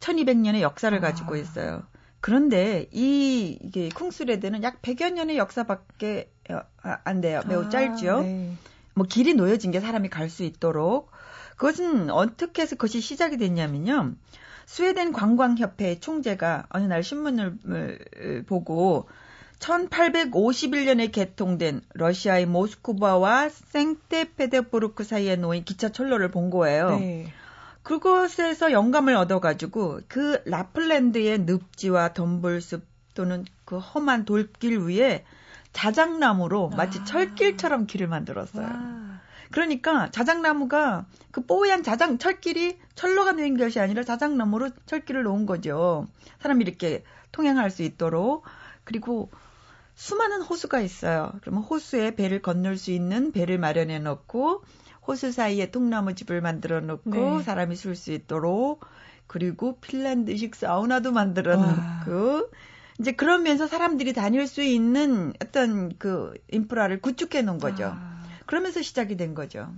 1200년의 0.00 0.60
역사를 0.60 0.96
아. 0.96 1.00
가지고 1.00 1.36
있어요. 1.36 1.84
그런데 2.20 2.88
이 2.92 3.56
이게 3.62 3.88
쿵스레드는 3.88 4.64
약 4.64 4.82
100여 4.82 5.12
년의 5.12 5.38
역사밖에 5.38 6.32
어, 6.50 6.60
아, 6.82 6.98
안 7.04 7.20
돼요. 7.20 7.40
매우 7.46 7.66
아, 7.66 7.68
짧죠. 7.68 8.20
네. 8.22 8.52
뭐 8.94 9.06
길이 9.06 9.34
놓여진 9.34 9.70
게 9.70 9.80
사람이 9.80 10.08
갈 10.08 10.28
수 10.28 10.42
있도록 10.42 11.10
그것은 11.56 12.10
어떻게 12.10 12.62
해서 12.62 12.74
그것이 12.74 13.00
시작이 13.00 13.36
됐냐면요. 13.36 14.14
스웨덴 14.66 15.12
관광협회 15.12 16.00
총재가 16.00 16.66
어느 16.70 16.84
날 16.84 17.04
신문을 17.04 18.44
보고 18.46 19.08
1851년에 19.60 21.10
개통된 21.12 21.80
러시아의 21.94 22.46
모스크바와 22.46 23.48
생테페데부르크 23.48 25.04
사이에 25.04 25.36
놓인 25.36 25.64
기차 25.64 25.90
철로를 25.90 26.30
본 26.30 26.50
거예요. 26.50 26.98
네. 26.98 27.32
그곳에서 27.82 28.72
영감을 28.72 29.14
얻어가지고 29.14 30.00
그 30.08 30.42
라플랜드의 30.44 31.40
늪지와 31.40 32.14
덤불숲 32.14 32.84
또는 33.14 33.44
그 33.64 33.78
험한 33.78 34.24
돌길 34.24 34.80
위에 34.80 35.24
자작나무로 35.72 36.70
마치 36.70 36.98
아. 37.00 37.04
철길처럼 37.04 37.86
길을 37.86 38.08
만들었어요. 38.08 38.66
아. 38.68 39.20
그러니까 39.50 40.10
자작나무가 40.10 41.06
그 41.30 41.42
뽀얀 41.46 41.82
자작 41.82 42.18
철길이 42.18 42.78
철로가 42.94 43.32
놓인 43.32 43.56
것이 43.56 43.78
아니라 43.78 44.02
자작나무로 44.02 44.70
철길을 44.86 45.22
놓은 45.22 45.46
거죠. 45.46 46.06
사람이 46.40 46.64
이렇게 46.64 47.04
통행할 47.30 47.70
수 47.70 47.82
있도록 47.82 48.44
그리고 48.84 49.30
수많은 49.96 50.42
호수가 50.42 50.80
있어요. 50.80 51.32
그러면 51.40 51.62
호수에 51.64 52.14
배를 52.14 52.42
건널 52.42 52.76
수 52.76 52.90
있는 52.90 53.32
배를 53.32 53.58
마련해 53.58 53.98
놓고 53.98 54.62
호수 55.06 55.32
사이에 55.32 55.70
통나무 55.70 56.14
집을 56.14 56.40
만들어 56.40 56.80
놓고 56.80 57.10
네. 57.10 57.42
사람이 57.42 57.76
쓸수 57.76 58.12
있도록 58.12 58.84
그리고 59.26 59.78
핀란드식 59.80 60.54
사우나도 60.54 61.12
만들어 61.12 61.56
놓고 61.56 62.50
이제 63.00 63.12
그러면서 63.12 63.66
사람들이 63.66 64.12
다닐 64.12 64.46
수 64.46 64.62
있는 64.62 65.32
어떤 65.42 65.96
그 65.98 66.34
인프라를 66.50 67.00
구축해 67.00 67.42
놓은 67.42 67.58
거죠. 67.58 67.96
아. 67.98 68.22
그러면서 68.46 68.82
시작이 68.82 69.16
된 69.16 69.34
거죠. 69.34 69.72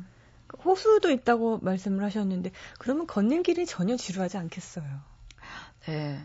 호수도 0.65 1.11
있다고 1.11 1.59
말씀을 1.59 2.03
하셨는데 2.05 2.51
그러면 2.79 3.07
걷는 3.07 3.43
길이 3.45 3.67
전혀 3.67 3.97
지루하지 3.97 4.37
않겠어요. 4.37 4.85
네. 5.87 6.21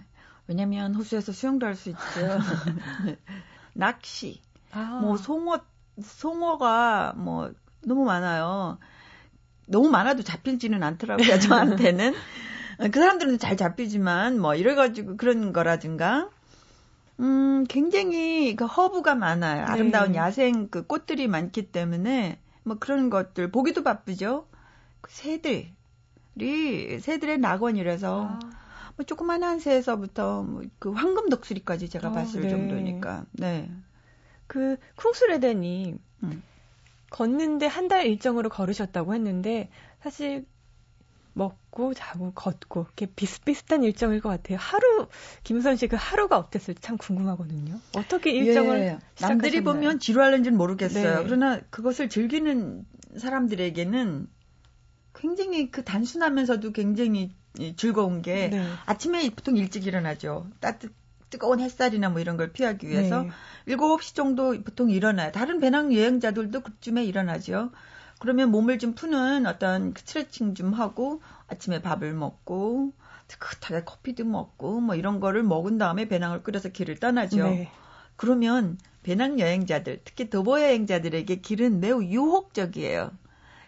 왜냐면 0.47 0.95
호수에서 0.95 1.31
수영도 1.31 1.65
할 1.67 1.75
수 1.75 1.89
있죠. 1.89 2.39
낚시, 3.73 4.41
아. 4.71 4.99
뭐 5.01 5.17
송어, 5.17 5.59
송어가 6.01 7.13
뭐 7.17 7.51
너무 7.85 8.05
많아요. 8.05 8.77
너무 9.67 9.89
많아도 9.89 10.23
잡힐지는 10.23 10.83
않더라고요, 10.83 11.39
저한테는. 11.39 12.13
그 12.91 12.99
사람들은 12.99 13.39
잘 13.39 13.55
잡히지만, 13.55 14.39
뭐, 14.39 14.55
이래가지고 14.55 15.17
그런 15.17 15.53
거라든가, 15.53 16.29
음, 17.19 17.65
굉장히 17.69 18.55
그 18.55 18.65
허브가 18.65 19.15
많아요. 19.15 19.65
아름다운 19.65 20.13
네. 20.13 20.17
야생 20.17 20.67
그 20.69 20.85
꽃들이 20.85 21.27
많기 21.27 21.71
때문에, 21.71 22.39
뭐 22.63 22.77
그런 22.79 23.09
것들, 23.09 23.51
보기도 23.51 23.83
바쁘죠? 23.83 24.47
그 25.01 25.11
새들이, 25.11 25.69
새들의 26.99 27.37
낙원이라서, 27.37 28.29
아. 28.31 28.39
뭐 28.95 29.05
조그만 29.05 29.43
한 29.43 29.59
새에서부터 29.59 30.43
뭐 30.43 30.61
그 30.79 30.91
황금 30.91 31.29
독수리까지 31.29 31.89
제가 31.89 32.09
어, 32.09 32.11
봤을 32.11 32.41
네. 32.41 32.49
정도니까, 32.49 33.25
네. 33.33 33.69
그, 34.47 34.77
쿵스레덴이, 34.95 35.95
음. 36.23 36.43
걷는데 37.09 37.67
한 37.67 37.87
달 37.87 38.05
일정으로 38.07 38.49
걸으셨다고 38.49 39.13
했는데 39.13 39.69
사실 40.01 40.45
먹고 41.33 41.93
자고 41.95 42.31
걷고 42.33 42.81
이렇게 42.81 43.05
비슷비슷한 43.07 43.83
일정일 43.83 44.21
것 44.21 44.29
같아요. 44.29 44.57
하루 44.59 45.07
김선 45.43 45.75
씨 45.75 45.87
그 45.87 45.95
하루가 45.99 46.37
어땠을지 46.37 46.81
참 46.81 46.97
궁금하거든요. 46.97 47.79
어떻게 47.95 48.31
일정을 48.31 48.79
예, 48.79 48.99
남들이 49.21 49.61
보면 49.63 49.99
지루할는지는 49.99 50.57
모르겠어요. 50.57 51.17
네. 51.19 51.23
그러나 51.23 51.59
그것을 51.71 52.09
즐기는 52.09 52.85
사람들에게는 53.17 54.27
굉장히 55.15 55.71
그 55.71 55.83
단순하면서도 55.83 56.71
굉장히 56.71 57.35
즐거운 57.75 58.21
게 58.21 58.49
네. 58.51 58.63
아침에 58.85 59.29
보통 59.29 59.57
일찍 59.57 59.85
일어나죠. 59.85 60.47
따뜻 60.59 60.93
뜨거운 61.29 61.59
햇살이나 61.59 62.09
뭐 62.09 62.19
이런 62.21 62.37
걸 62.37 62.51
피하기 62.51 62.87
위해서 62.87 63.23
네. 63.23 63.75
7시 63.75 64.13
정도 64.13 64.51
보통 64.63 64.91
일어나요. 64.91 65.31
다른 65.31 65.59
배낭 65.59 65.93
여행자들도 65.93 66.61
그쯤에 66.61 67.03
일어나죠. 67.05 67.71
그러면 68.19 68.51
몸을 68.51 68.77
좀 68.77 68.93
푸는 68.93 69.47
어떤 69.47 69.93
스트레칭 69.97 70.53
좀 70.53 70.73
하고 70.73 71.21
아침에 71.47 71.81
밥을 71.81 72.13
먹고 72.13 72.93
뜨뜻하게 73.27 73.83
커피도 73.83 74.25
먹고 74.25 74.79
뭐 74.79 74.95
이런 74.95 75.19
거를 75.19 75.43
먹은 75.43 75.77
다음에 75.77 76.07
배낭을 76.07 76.43
끌어서 76.43 76.69
길을 76.69 76.99
떠나죠. 76.99 77.43
네. 77.43 77.69
그러면 78.15 78.77
배낭 79.01 79.39
여행자들, 79.39 80.01
특히 80.05 80.29
도보 80.29 80.61
여행자들에게 80.61 81.37
길은 81.37 81.79
매우 81.79 82.03
유혹적이에요. 82.03 83.11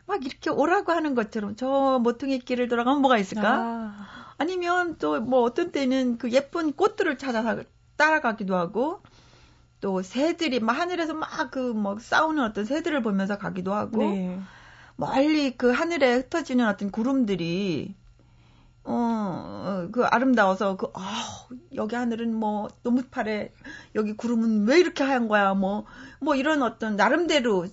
막 0.08 0.26
이렇게 0.26 0.50
오라고 0.50 0.92
하는 0.92 1.16
것처럼 1.16 1.56
저 1.56 2.00
모퉁이 2.02 2.40
길을 2.40 2.68
돌아가면 2.68 3.02
뭐가 3.02 3.18
있을까? 3.18 3.56
아. 3.56 4.08
아니면 4.38 4.98
또 4.98 5.20
뭐 5.20 5.42
어떤 5.42 5.72
때는 5.72 6.18
그 6.18 6.32
예쁜 6.32 6.74
꽃들을 6.74 7.18
찾아서 7.18 7.64
따라가기도 7.98 8.56
하고 8.56 9.02
또 9.82 10.02
새들이 10.02 10.60
막 10.60 10.74
하늘에서 10.74 11.14
막그뭐 11.14 12.00
싸우는 12.00 12.44
어떤 12.44 12.66
새들을 12.66 13.02
보면서 13.02 13.38
가기도 13.38 13.74
하고 13.74 14.00
네. 14.00 14.40
멀리 14.96 15.58
그 15.58 15.72
하늘에 15.72 16.16
흩어지는 16.16 16.68
어떤 16.68 16.92
구름들이 16.92 17.96
어, 18.88 19.88
그 19.92 20.06
아름다워서 20.06 20.78
그, 20.78 20.92
아, 20.94 21.24
여기 21.76 21.96
하늘은 21.96 22.36
뭐 22.36 22.68
너무 22.84 23.02
파래. 23.10 23.52
여기 23.96 24.14
구름은 24.14 24.68
왜 24.68 24.80
이렇게 24.80 25.04
하얀 25.04 25.28
거야. 25.28 25.56
뭐, 25.56 25.86
뭐 26.20 26.36
이런 26.36 26.62
어떤 26.62 26.96
나름대로 26.96 27.66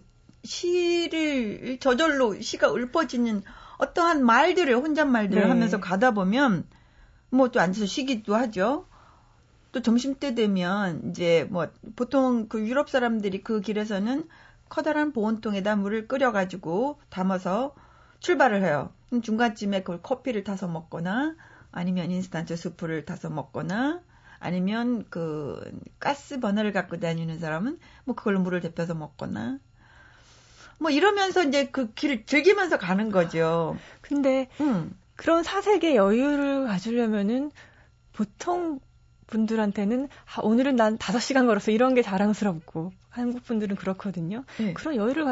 시를 0.45 1.79
저절로 1.79 2.41
시가 2.41 2.73
읊어지는 2.73 3.43
어떠한 3.79 4.25
말들을 4.25 4.75
혼잣말들을 4.77 5.43
네. 5.43 5.49
하면서 5.49 5.81
가다 5.81 6.13
보면 6.13 6.67
뭐 7.31 7.49
또 7.49 7.61
앉아서 7.61 7.87
쉬기도 7.87 8.35
하죠. 8.37 8.87
또 9.73 9.81
점심 9.81 10.17
때 10.17 10.35
되면 10.35 11.11
이제 11.11 11.49
뭐 11.51 11.69
보통 11.97 12.47
그 12.49 12.67
유럽 12.67 12.91
사람들이 12.91 13.43
그 13.43 13.61
길에서는 13.61 14.29
커다란 14.69 15.13
보온통에다 15.13 15.77
물을 15.77 16.07
끓여가지고 16.09 17.01
담아서 17.09 17.75
출발을 18.21 18.63
해요. 18.63 18.93
중간쯤에 19.23 19.81
그걸 19.81 20.03
커피를 20.03 20.45
타서 20.45 20.69
먹거나 20.69 21.35
아니면 21.71 22.11
인스턴트 22.11 22.55
수프를 22.57 23.07
타서 23.07 23.31
먹거나 23.31 24.03
아니면 24.39 25.07
그 25.09 25.59
가스 25.99 26.39
버너를 26.39 26.73
갖고 26.73 26.99
다니는 26.99 27.39
사람은 27.39 27.79
뭐 28.05 28.15
그걸로 28.15 28.41
물을 28.41 28.61
데펴서 28.61 28.95
먹거나 28.95 29.59
뭐 30.83 30.91
이러면서 30.91 31.43
이제 31.45 31.67
그 31.67 31.93
길을 31.95 32.27
즐기면서 32.27 32.79
가는 32.79 33.11
거죠. 33.11 33.77
근데 34.01 34.49
음. 34.61 34.97
그런 35.17 35.43
사색의 35.43 35.97
여유를 35.97 36.67
가지려면은 36.67 37.51
보통 38.13 38.81
분들한테는 39.29 40.09
아, 40.35 40.41
오늘은 40.43 40.77
난 40.77 40.99
5시간 40.99 41.47
걸어서 41.47 41.71
이런 41.71 41.95
게 41.95 42.03
자랑스럽고 42.03 42.93
한국 43.09 43.45
분들은 43.45 43.77
그렇거든요. 43.77 44.45
네. 44.59 44.75
그런 44.75 44.97
여유를 44.97 45.25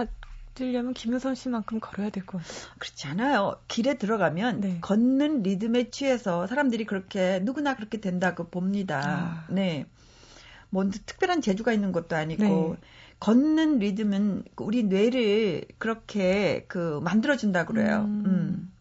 가지려면 0.54 0.94
김효선 0.94 1.34
씨만큼 1.34 1.80
걸어야 1.80 2.08
될 2.10 2.24
것 2.24 2.38
같아요. 2.38 2.72
그렇지 2.78 3.06
않아요. 3.08 3.60
길에 3.68 3.94
들어가면 3.94 4.60
네. 4.60 4.78
걷는 4.80 5.42
리듬에 5.42 5.90
취해서 5.90 6.46
사람들이 6.46 6.84
그렇게 6.84 7.40
누구나 7.42 7.74
그렇게 7.76 7.98
된다고 8.00 8.48
봅니다. 8.48 9.44
아. 9.48 9.52
네. 9.52 9.86
뭐 10.70 10.88
특별한 10.88 11.42
재주가 11.42 11.72
있는 11.72 11.92
것도 11.92 12.16
아니고 12.16 12.76
네. 12.80 12.88
걷는 13.20 13.78
리듬은 13.78 14.44
우리 14.56 14.83
뇌를 14.83 15.64
그렇게 15.78 16.64
그 16.68 17.00
만들어준다 17.04 17.66
그래요. 17.66 18.06
음. 18.09 18.22
음. 18.26 18.72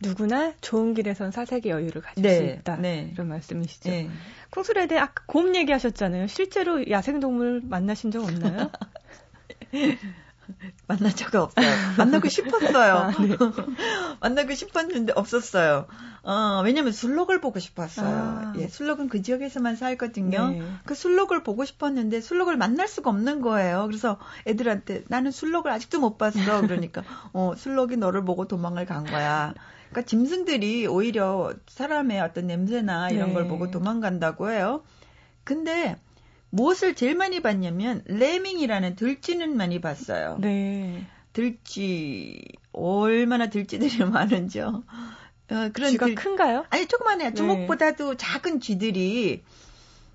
누구나 0.00 0.52
좋은 0.60 0.92
길에선 0.92 1.30
사색의 1.30 1.72
여유를 1.72 2.02
가질 2.02 2.22
네, 2.22 2.36
수 2.36 2.44
있다. 2.44 2.76
네. 2.76 3.10
이런 3.12 3.28
말씀이시죠. 3.28 3.90
네. 3.90 4.10
콩수레에 4.50 4.86
대해 4.86 5.00
아까 5.00 5.24
곰 5.26 5.56
얘기하셨잖아요. 5.56 6.26
실제로 6.26 6.88
야생동물 6.88 7.62
만나신 7.64 8.10
적 8.10 8.22
없나요? 8.22 8.70
만난 10.86 11.14
적 11.14 11.34
없어요. 11.34 11.66
만나고 11.96 12.28
싶었어요. 12.28 12.94
아, 12.94 13.10
네. 13.20 13.36
만나고 14.20 14.54
싶었는데 14.54 15.12
없었어요. 15.16 15.86
어, 16.22 16.62
왜냐면 16.64 16.92
술록을 16.92 17.40
보고 17.40 17.58
싶었어요. 17.58 18.08
아. 18.08 18.52
예, 18.56 18.68
술록은 18.68 19.08
그 19.08 19.22
지역에서만 19.22 19.76
살거든요. 19.76 20.48
네. 20.48 20.62
그 20.84 20.94
술록을 20.94 21.42
보고 21.42 21.64
싶었는데 21.64 22.20
술록을 22.20 22.56
만날 22.56 22.88
수가 22.88 23.10
없는 23.10 23.40
거예요. 23.40 23.86
그래서 23.86 24.18
애들한테 24.46 25.04
나는 25.08 25.30
술록을 25.30 25.70
아직도 25.70 26.00
못 26.00 26.16
봤어. 26.16 26.60
그러니까 26.62 27.02
어, 27.32 27.54
술록이 27.56 27.96
너를 27.96 28.24
보고 28.24 28.46
도망을 28.46 28.86
간 28.86 29.04
거야. 29.04 29.54
그러니까 29.90 30.08
짐승들이 30.08 30.86
오히려 30.86 31.52
사람의 31.68 32.20
어떤 32.20 32.46
냄새나 32.46 33.10
이런 33.10 33.28
네. 33.28 33.34
걸 33.34 33.48
보고 33.48 33.70
도망간다고 33.70 34.50
해요. 34.50 34.82
근데 35.44 35.96
무엇을 36.54 36.94
제일 36.94 37.16
많이 37.16 37.40
봤냐면 37.40 38.02
레밍이라는 38.06 38.94
들쥐는 38.94 39.56
많이 39.56 39.80
봤어요. 39.80 40.38
네. 40.40 41.04
들쥐 41.32 42.44
얼마나 42.72 43.50
들쥐들이 43.50 44.04
많은지요. 44.06 44.84
어, 45.50 45.70
그런 45.72 45.90
쥐가 45.90 46.06
들, 46.06 46.14
큰가요? 46.14 46.64
아니 46.70 46.86
조그만해요. 46.86 47.30
네. 47.30 47.34
주먹보다도 47.34 48.16
작은 48.16 48.60
쥐들이 48.60 49.42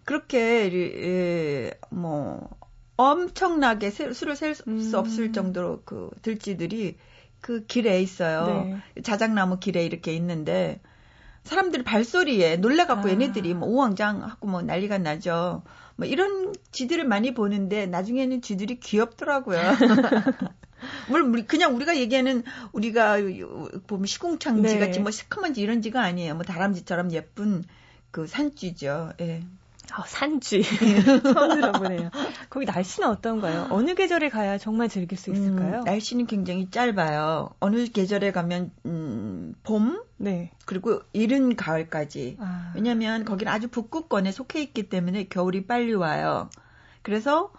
그렇게 0.05 0.71
에, 0.73 1.71
뭐 1.89 2.49
엄청나게 2.95 3.91
세, 3.91 4.13
수를 4.13 4.37
셀수 4.37 4.63
음. 4.67 4.91
없을 4.95 5.33
정도로 5.33 5.81
그 5.83 6.09
들쥐들이 6.21 6.97
그 7.41 7.65
길에 7.65 8.01
있어요. 8.01 8.63
네. 8.95 9.01
자작나무 9.01 9.59
길에 9.59 9.85
이렇게 9.85 10.13
있는데 10.13 10.79
사람들 11.43 11.83
발소리에 11.83 12.57
놀래갖고 12.57 13.07
아. 13.07 13.11
얘네들이 13.11 13.53
뭐 13.53 13.67
우왕장 13.69 14.23
하고 14.23 14.47
뭐 14.47 14.61
난리가 14.61 14.97
나죠. 14.99 15.63
뭐 15.95 16.07
이런 16.07 16.53
쥐들을 16.71 17.03
많이 17.05 17.33
보는데 17.33 17.85
나중에는 17.85 18.41
쥐들이 18.41 18.79
귀엽더라고요. 18.79 19.59
물론 21.09 21.45
그냥 21.45 21.75
우리가 21.75 21.97
얘기하는 21.97 22.43
우리가 22.71 23.17
보면 23.87 24.05
시궁창쥐 24.05 24.61
네. 24.61 24.79
같이 24.79 24.99
뭐 24.99 25.11
시커먼 25.11 25.53
쥐 25.53 25.61
이런 25.61 25.81
쥐가 25.81 26.01
아니에요. 26.01 26.35
뭐 26.35 26.43
다람쥐처럼 26.43 27.11
예쁜 27.11 27.65
그 28.11 28.27
산쥐죠. 28.27 29.13
예. 29.21 29.43
아, 29.93 30.03
산쥐. 30.05 30.63
처음 31.33 31.61
들어보네요. 31.61 32.09
거기 32.49 32.65
날씨는 32.65 33.07
어떤가요? 33.09 33.67
어느 33.69 33.95
계절에 33.95 34.29
가야 34.29 34.57
정말 34.57 34.89
즐길 34.89 35.17
수 35.17 35.31
있을까요? 35.31 35.79
음, 35.79 35.83
날씨는 35.83 36.27
굉장히 36.27 36.69
짧아요. 36.69 37.49
어느 37.59 37.85
계절에 37.87 38.31
가면 38.31 38.71
음, 38.85 39.55
봄, 39.63 40.01
네. 40.17 40.51
그리고 40.65 41.01
이른 41.13 41.55
가을까지. 41.55 42.37
아. 42.39 42.71
왜냐하면 42.75 43.25
거기는 43.25 43.51
아주 43.51 43.67
북극권에 43.67 44.31
속해 44.31 44.61
있기 44.61 44.89
때문에 44.89 45.27
겨울이 45.27 45.65
빨리 45.65 45.93
와요. 45.93 46.49
그래서 47.01 47.51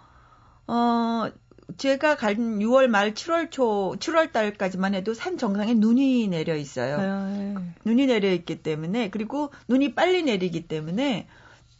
어 0.67 1.29
제가 1.77 2.15
간 2.15 2.59
6월 2.59 2.87
말 2.87 3.13
7월 3.13 3.49
초 3.49 3.95
7월 3.97 4.31
달까지만 4.31 4.93
해도 4.93 5.13
산 5.13 5.37
정상에 5.37 5.73
눈이 5.73 6.27
내려 6.27 6.55
있어요. 6.55 6.97
아, 6.99 7.29
네. 7.29 7.55
눈이 7.85 8.07
내려 8.07 8.31
있기 8.31 8.61
때문에 8.61 9.09
그리고 9.09 9.51
눈이 9.67 9.95
빨리 9.95 10.23
내리기 10.23 10.67
때문에 10.67 11.27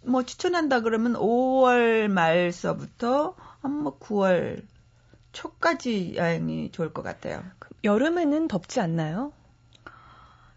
뭐 0.04 0.24
추천한다 0.24 0.82
그러면 0.82 1.14
5월 1.14 2.08
말서부터 2.08 3.36
한뭐 3.62 4.00
9월 4.00 4.64
초까지 5.32 6.16
여행이 6.16 6.72
좋을 6.72 6.94
것 6.94 7.04
같아요. 7.04 7.44
여름에는 7.84 8.48
덥지 8.48 8.80
않나요? 8.80 9.32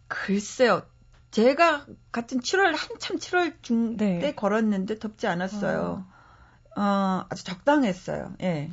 글쎄요. 0.08 0.82
제가 1.30 1.86
같은 2.12 2.40
7월 2.40 2.74
한참 2.76 3.16
7월 3.16 3.54
중때 3.62 4.18
네. 4.18 4.34
걸었는데 4.34 4.98
덥지 4.98 5.26
않았어요. 5.26 6.06
어. 6.76 6.80
어, 6.80 7.26
아주 7.28 7.44
적당했어요. 7.44 8.34
예. 8.42 8.70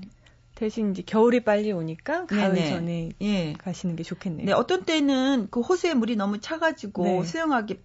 대신 0.55 0.91
이제 0.91 1.01
겨울이 1.01 1.43
빨리 1.43 1.71
오니까 1.71 2.27
가을 2.27 2.53
네네. 2.53 2.69
전에 2.69 3.09
예. 3.21 3.53
가시는 3.53 3.95
게 3.95 4.03
좋겠네요. 4.03 4.45
네, 4.45 4.51
어떤 4.51 4.83
때는 4.83 5.47
그 5.49 5.61
호수에 5.61 5.95
물이 5.95 6.15
너무 6.15 6.39
차가지고 6.39 7.03
네. 7.03 7.23
수영하기 7.23 7.81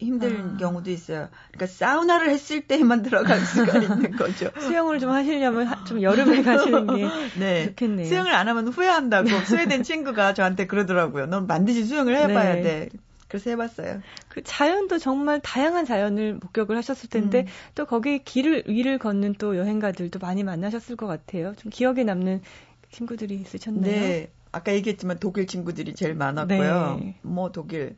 힘든 0.00 0.54
아. 0.54 0.56
경우도 0.56 0.90
있어요. 0.90 1.28
그러니까 1.52 1.66
사우나를 1.66 2.30
했을 2.30 2.62
때만 2.62 3.02
들어갈 3.02 3.38
수가 3.40 3.78
있는 3.78 4.12
거죠. 4.16 4.50
수영을 4.58 4.98
좀 4.98 5.10
하시려면 5.10 5.68
좀 5.86 6.02
여름에 6.02 6.42
가시는 6.42 6.86
게 6.96 7.08
네. 7.38 7.66
좋겠네요. 7.66 8.06
수영을 8.06 8.34
안 8.34 8.48
하면 8.48 8.68
후회한다고 8.68 9.28
스웨덴 9.44 9.82
친구가 9.82 10.34
저한테 10.34 10.66
그러더라고요. 10.66 11.26
넌 11.26 11.46
반드시 11.46 11.84
수영을 11.84 12.16
해봐야 12.16 12.54
네. 12.56 12.62
돼. 12.62 12.88
그래서 13.28 13.50
해봤어요. 13.50 14.00
그 14.28 14.42
자연도 14.42 14.98
정말 14.98 15.38
다양한 15.40 15.84
자연을 15.84 16.34
목격을 16.42 16.76
하셨을 16.76 17.08
텐데 17.08 17.42
음. 17.42 17.46
또 17.76 17.86
거기 17.86 18.18
길을 18.24 18.64
위를 18.66 18.98
걷는 18.98 19.34
또 19.38 19.56
여행가들도 19.56 20.18
많이 20.18 20.42
만나셨을 20.42 20.96
것 20.96 21.06
같아요. 21.06 21.54
좀 21.56 21.70
기억에 21.70 22.02
남는 22.02 22.42
친구들이 22.90 23.36
있으셨나요? 23.36 23.82
네. 23.82 24.30
아까 24.50 24.74
얘기했지만 24.74 25.18
독일 25.20 25.46
친구들이 25.46 25.94
제일 25.94 26.14
많았고요. 26.14 26.98
네. 27.00 27.14
뭐 27.22 27.52
독일. 27.52 27.94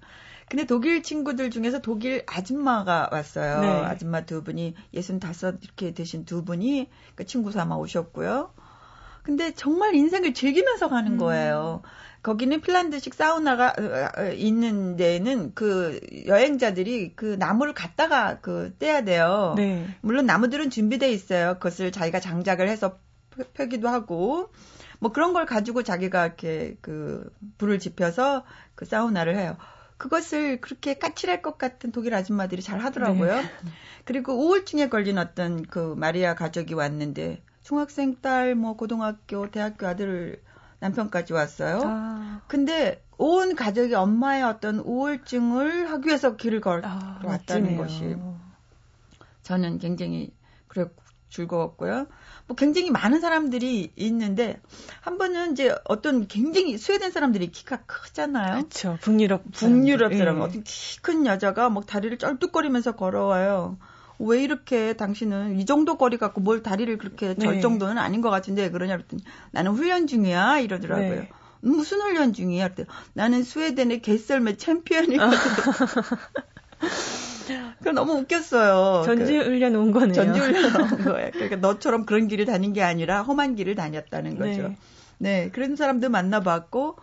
근데 0.48 0.64
독일 0.64 1.02
친구들 1.02 1.50
중에서 1.50 1.80
독일 1.80 2.24
아줌마가 2.26 3.08
왔어요. 3.10 3.60
네. 3.60 3.68
아줌마 3.68 4.24
두 4.24 4.42
분이 4.42 4.74
65 4.92 5.58
이렇게 5.62 5.94
되신 5.94 6.24
두 6.24 6.44
분이 6.44 6.90
그 7.14 7.24
친구 7.24 7.50
삼아 7.52 7.76
오셨고요. 7.76 8.52
근데 9.22 9.54
정말 9.54 9.94
인생을 9.94 10.34
즐기면서 10.34 10.88
가는 10.88 11.12
음. 11.12 11.18
거예요. 11.18 11.82
거기는 12.22 12.60
핀란드식 12.60 13.14
사우나가 13.14 13.74
어, 13.78 14.20
어, 14.20 14.32
있는 14.32 14.96
데는 14.96 15.54
그 15.54 16.00
여행자들이 16.26 17.14
그 17.16 17.36
나무를 17.38 17.74
갖다가 17.74 18.38
그 18.40 18.74
떼야 18.78 19.02
돼요. 19.02 19.54
네. 19.56 19.86
물론 20.02 20.26
나무들은 20.26 20.70
준비돼 20.70 21.10
있어요. 21.10 21.54
그것을 21.54 21.90
자기가 21.90 22.20
장작을 22.20 22.68
해서 22.68 22.98
펴기도 23.54 23.88
하고 23.88 24.50
뭐 25.00 25.10
그런 25.10 25.32
걸 25.32 25.46
가지고 25.46 25.82
자기가 25.82 26.26
이렇게 26.26 26.76
그 26.80 27.28
불을 27.58 27.80
지펴서 27.80 28.44
그 28.76 28.84
사우나를 28.84 29.36
해요. 29.36 29.56
그것을 29.96 30.60
그렇게 30.60 30.94
까칠할 30.94 31.42
것 31.42 31.58
같은 31.58 31.92
독일 31.92 32.14
아줌마들이 32.14 32.62
잘 32.62 32.80
하더라고요. 32.80 33.36
네. 33.36 33.42
그리고 34.04 34.34
우울증에 34.34 34.88
걸린 34.88 35.18
어떤 35.18 35.62
그 35.62 35.94
마리아 35.96 36.34
가족이 36.34 36.74
왔는데 36.74 37.42
중학생 37.62 38.16
딸, 38.20 38.54
뭐 38.54 38.76
고등학교, 38.76 39.50
대학교 39.50 39.86
아들을 39.86 40.42
남편까지 40.80 41.32
왔어요. 41.32 41.80
아. 41.84 42.40
근데 42.48 43.04
온 43.16 43.54
가족이 43.54 43.94
엄마의 43.94 44.42
어떤 44.42 44.80
우울증을 44.80 45.90
하기 45.92 46.08
위해서 46.08 46.36
길을 46.36 46.60
걸어왔다는 46.60 47.74
아, 47.74 47.76
것이 47.76 48.16
저는 49.44 49.78
굉장히 49.78 50.32
그래 50.66 50.86
즐거웠고요. 51.32 52.06
뭐 52.46 52.56
굉장히 52.56 52.90
많은 52.90 53.20
사람들이 53.20 53.92
있는데 53.96 54.60
한 55.00 55.16
번은 55.18 55.52
이제 55.52 55.74
어떤 55.84 56.26
굉장히 56.28 56.76
스웨덴 56.78 57.10
사람들이 57.10 57.50
키가 57.50 57.84
크잖아요. 57.86 58.54
그렇죠. 58.54 58.98
북유럽 59.00 59.42
북유럽 59.52 60.14
사람 60.14 60.38
예. 60.38 60.40
어떤 60.42 60.62
키 60.62 60.92
큰 61.02 61.26
여자가 61.26 61.68
막 61.68 61.84
다리를 61.84 62.16
쩔뚝거리면서 62.16 62.92
걸어와요. 62.92 63.76
왜 64.20 64.42
이렇게 64.42 64.92
당신은 64.92 65.58
이 65.58 65.66
정도 65.66 65.98
거리 65.98 66.16
갖고 66.16 66.40
뭘 66.40 66.62
다리를 66.62 66.96
그렇게 66.96 67.34
절 67.34 67.56
네. 67.56 67.60
정도는 67.60 67.98
아닌 67.98 68.20
것 68.20 68.30
같은데 68.30 68.70
그러냐 68.70 68.96
그랬더니 68.96 69.22
나는 69.50 69.72
훈련 69.72 70.06
중이야 70.06 70.60
이러더라고요. 70.60 71.20
네. 71.22 71.28
무슨 71.60 72.00
훈련 72.00 72.32
중이야? 72.32 72.68
그랬더니 72.68 72.88
나는 73.14 73.42
스웨덴의 73.42 74.00
개썰매 74.02 74.56
챔피언이거든. 74.56 75.36
그 77.82 77.88
너무 77.90 78.14
웃겼어요. 78.14 79.04
전지 79.04 79.36
훈련 79.36 79.74
온 79.76 79.92
거네요. 79.92 80.12
전지 80.12 80.38
훈련 80.38 80.76
온 80.76 80.88
거예요. 81.04 81.30
그러니까 81.32 81.56
너처럼 81.56 82.06
그런 82.06 82.28
길을 82.28 82.44
다닌 82.44 82.72
게 82.72 82.82
아니라 82.82 83.22
험한 83.22 83.56
길을 83.56 83.74
다녔다는 83.74 84.38
거죠. 84.38 84.68
네, 84.68 84.76
네 85.18 85.50
그런 85.52 85.76
사람도 85.76 86.08
만나봤고 86.08 86.96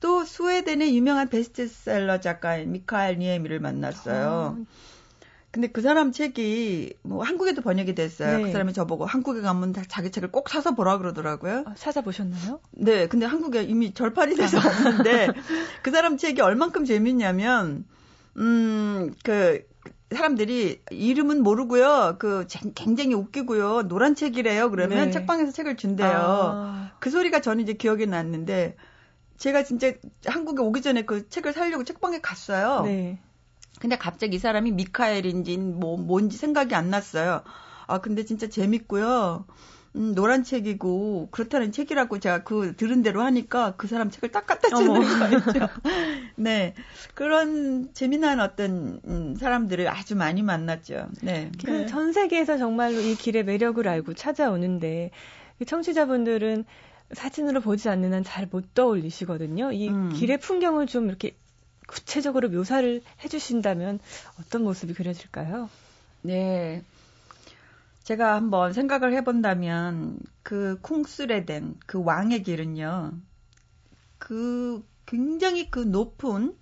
또 0.00 0.24
스웨덴의 0.24 0.96
유명한 0.96 1.28
베스트셀러 1.28 2.20
작가인 2.20 2.72
미카엘 2.72 3.18
니에미를 3.18 3.60
만났어요. 3.60 4.56
아. 4.58 4.64
근데 5.50 5.68
그 5.68 5.82
사람 5.82 6.10
책이 6.10 6.94
뭐 7.02 7.22
한국에도 7.22 7.62
번역이 7.62 7.94
됐어요. 7.94 8.38
네. 8.38 8.42
그 8.42 8.50
사람이 8.50 8.72
저보고 8.72 9.06
한국에 9.06 9.40
가면 9.40 9.72
자기 9.88 10.10
책을 10.10 10.32
꼭 10.32 10.48
사서 10.48 10.74
보라 10.74 10.98
그러더라고요. 10.98 11.62
아, 11.64 11.74
찾아보셨나요? 11.76 12.58
네, 12.72 13.06
근데 13.06 13.24
한국에 13.24 13.62
이미 13.62 13.94
절판이 13.94 14.34
돼서 14.34 14.58
아. 14.58 14.66
없는데 14.66 15.28
그 15.82 15.92
사람 15.92 16.16
책이 16.16 16.40
얼만큼 16.40 16.84
재밌냐면 16.84 17.84
음 18.36 18.74
그 19.22 19.62
사람들이 20.10 20.82
이름은 20.90 21.42
모르고요. 21.42 22.16
그 22.18 22.46
굉장히 22.74 23.14
웃기고요. 23.14 23.88
노란 23.88 24.14
책이래요. 24.14 24.70
그러면 24.70 25.06
네. 25.06 25.10
책방에서 25.10 25.52
책을 25.52 25.76
준대요. 25.76 26.08
아. 26.12 26.92
그 27.00 27.10
소리가 27.10 27.40
저는 27.40 27.62
이제 27.62 27.72
기억이 27.72 28.06
났는데 28.06 28.76
제가 29.38 29.64
진짜 29.64 29.92
한국에 30.26 30.62
오기 30.62 30.82
전에 30.82 31.02
그 31.02 31.28
책을 31.28 31.52
사려고 31.52 31.84
책방에 31.84 32.20
갔어요. 32.20 32.82
네. 32.82 33.18
근데 33.80 33.98
갑자기 33.98 34.36
이 34.36 34.38
사람이 34.38 34.70
미카엘인지 34.72 35.56
뭐 35.58 35.96
뭔지 35.96 36.36
생각이 36.36 36.74
안 36.74 36.90
났어요. 36.90 37.42
아 37.86 37.98
근데 38.00 38.24
진짜 38.24 38.48
재밌고요. 38.48 39.46
음, 39.96 40.14
노란 40.14 40.42
책이고 40.42 41.28
그렇다는 41.30 41.70
책이라고 41.72 42.18
제가 42.18 42.42
그 42.42 42.74
들은 42.76 43.02
대로 43.02 43.22
하니까 43.22 43.74
그 43.76 43.86
사람 43.86 44.10
책을 44.10 44.30
딱 44.32 44.46
갖다 44.46 44.68
주는 44.68 44.92
거였죠. 45.18 45.68
네 46.36 46.74
그런 47.14 47.92
재미난 47.94 48.40
어떤 48.40 49.00
음, 49.06 49.36
사람들을 49.36 49.86
아주 49.88 50.16
많이 50.16 50.42
만났죠. 50.42 51.08
네. 51.22 51.50
그 51.64 51.86
전 51.86 52.12
세계에서 52.12 52.58
정말로 52.58 52.98
이 53.00 53.14
길의 53.14 53.44
매력을 53.44 53.86
알고 53.86 54.14
찾아오는데 54.14 55.10
청취자분들은 55.64 56.64
사진으로 57.12 57.60
보지 57.60 57.88
않는 57.88 58.12
한 58.12 58.24
잘 58.24 58.48
못 58.50 58.74
떠올리시거든요. 58.74 59.70
이 59.72 59.88
음. 59.88 60.08
길의 60.10 60.38
풍경을 60.38 60.86
좀 60.88 61.08
이렇게 61.08 61.36
구체적으로 61.86 62.48
묘사를 62.48 63.00
해주신다면 63.22 64.00
어떤 64.40 64.64
모습이 64.64 64.94
그려질까요? 64.94 65.68
네. 66.22 66.82
제가 68.04 68.34
한번 68.34 68.72
생각을 68.72 69.14
해본다면 69.14 70.20
그 70.42 70.78
쿵스레덴 70.82 71.76
그 71.86 72.02
왕의 72.02 72.42
길은요. 72.42 73.12
그 74.18 74.86
굉장히 75.06 75.70
그 75.70 75.80
높은 75.80 76.56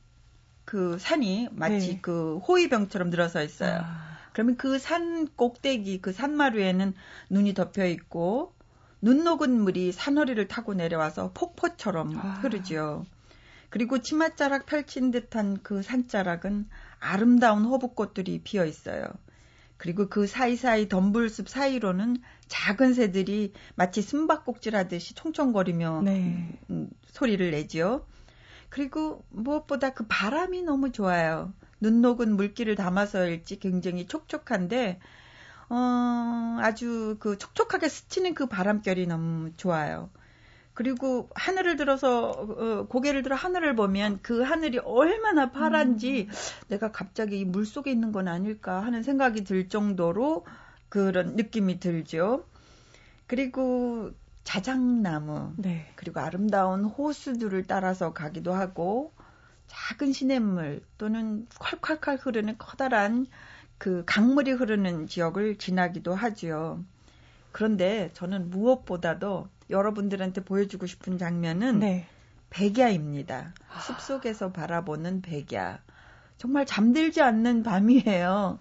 그 0.65 0.99
산이 0.99 1.49
마치 1.53 1.95
네. 1.95 1.99
그 2.01 2.39
호위병처럼 2.39 3.11
늘어서 3.11 3.43
있어요. 3.43 3.81
아. 3.83 4.19
그러면 4.33 4.57
그 4.57 4.79
산 4.79 5.27
꼭대기 5.37 6.01
그 6.01 6.13
산마루에는 6.13 6.95
눈이 7.31 7.55
덮여 7.55 7.87
있고 7.87 8.55
눈 9.01 9.25
녹은 9.25 9.61
물이 9.63 9.93
산허리를 9.93 10.47
타고 10.49 10.75
내려와서 10.75 11.33
폭포처럼 11.35 12.17
아. 12.19 12.21
흐르죠. 12.41 13.05
그리고 13.69 14.01
치맛자락 14.01 14.67
펼친 14.67 15.11
듯한 15.11 15.59
그 15.63 15.83
산자락은 15.83 16.69
아름다운 17.01 17.65
호북꽃들이 17.65 18.43
피어 18.45 18.65
있어요. 18.65 19.07
그리고 19.83 20.07
그 20.09 20.29
사이사이 20.29 20.89
덤불숲 20.89 21.49
사이로는 21.49 22.19
작은 22.47 22.95
새들이 22.95 23.53
마치 23.75 24.01
숨바꼭질 24.01 24.77
하듯이 24.77 25.13
총총거리며 25.15 26.03
네. 26.05 26.57
음, 26.71 26.89
소리를 27.07 27.51
내지요. 27.51 28.07
그리고 28.69 29.25
무엇보다 29.31 29.91
그 29.91 30.07
바람이 30.07 30.63
너무 30.63 30.93
좋아요. 30.93 31.53
눈 31.81 32.01
녹은 32.01 32.37
물기를 32.37 32.77
담아서일지 32.77 33.59
굉장히 33.59 34.07
촉촉한데 34.07 35.01
어, 35.69 36.59
아주 36.61 37.17
그 37.19 37.37
촉촉하게 37.37 37.89
스치는 37.89 38.35
그 38.35 38.47
바람결이 38.47 39.09
너무 39.09 39.51
좋아요. 39.57 40.11
그리고 40.75 41.29
하늘을 41.35 41.77
들어서 41.77 42.31
어, 42.31 42.87
고개를 42.89 43.23
들어 43.23 43.37
하늘을 43.37 43.77
보면 43.77 44.21
그 44.23 44.43
하늘이 44.43 44.79
얼마나 44.79 45.51
파란지 45.51 46.29
음. 46.31 46.35
내가 46.69 46.93
갑자기 46.93 47.41
이 47.41 47.45
물 47.45 47.67
속에 47.67 47.91
있는 47.91 48.13
건 48.13 48.29
아닐까 48.29 48.81
하는 48.83 49.03
생각이 49.03 49.45
들 49.45 49.69
정도로 49.69 50.47
그런 50.89 51.37
느낌이 51.37 51.79
들죠. 51.81 52.47
그리고 53.27 54.11
자작나무 54.45 55.55
네. 55.59 55.91
그리고 55.97 56.21
아름다운 56.21 56.85
호수들을 56.85 57.65
따라서 57.65 58.13
가기도 58.13 58.53
하고 58.55 59.13
작은 59.69 60.13
시냇물 60.13 60.83
또는 60.99 61.47
콸콸콸 61.51 62.27
흐르는 62.27 62.57
커다란 62.59 63.27
그 63.79 64.05
강물이 64.07 64.53
흐르는 64.53 65.07
지역을 65.07 65.57
지나기도 65.59 66.15
하지요. 66.15 66.85
그런데 67.53 68.11
저는 68.15 68.51
무엇보다도 68.51 69.49
여러분들한테 69.71 70.43
보여주고 70.43 70.87
싶은 70.87 71.19
장면은 71.19 71.81
네. 71.81 72.07
백야입니다. 72.51 73.55
아. 73.73 73.81
숲속에서 73.81 74.53
바라보는 74.53 75.23
백야. 75.23 75.81
정말 76.37 76.67
잠들지 76.67 77.23
않는 77.23 77.63
밤이에요. 77.63 78.59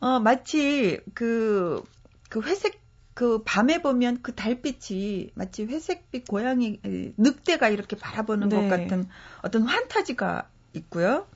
어, 0.00 0.20
마치 0.20 1.00
그, 1.14 1.82
그 2.28 2.42
회색, 2.42 2.80
그 3.14 3.42
밤에 3.44 3.80
보면 3.80 4.20
그 4.22 4.34
달빛이 4.34 5.30
마치 5.34 5.64
회색빛 5.64 6.26
고양이, 6.28 6.80
늑대가 7.16 7.68
이렇게 7.68 7.96
바라보는 7.96 8.48
네. 8.48 8.56
것 8.56 8.68
같은 8.68 9.08
어떤 9.42 9.62
환타지가 9.62 10.48
있고요. 10.74 11.26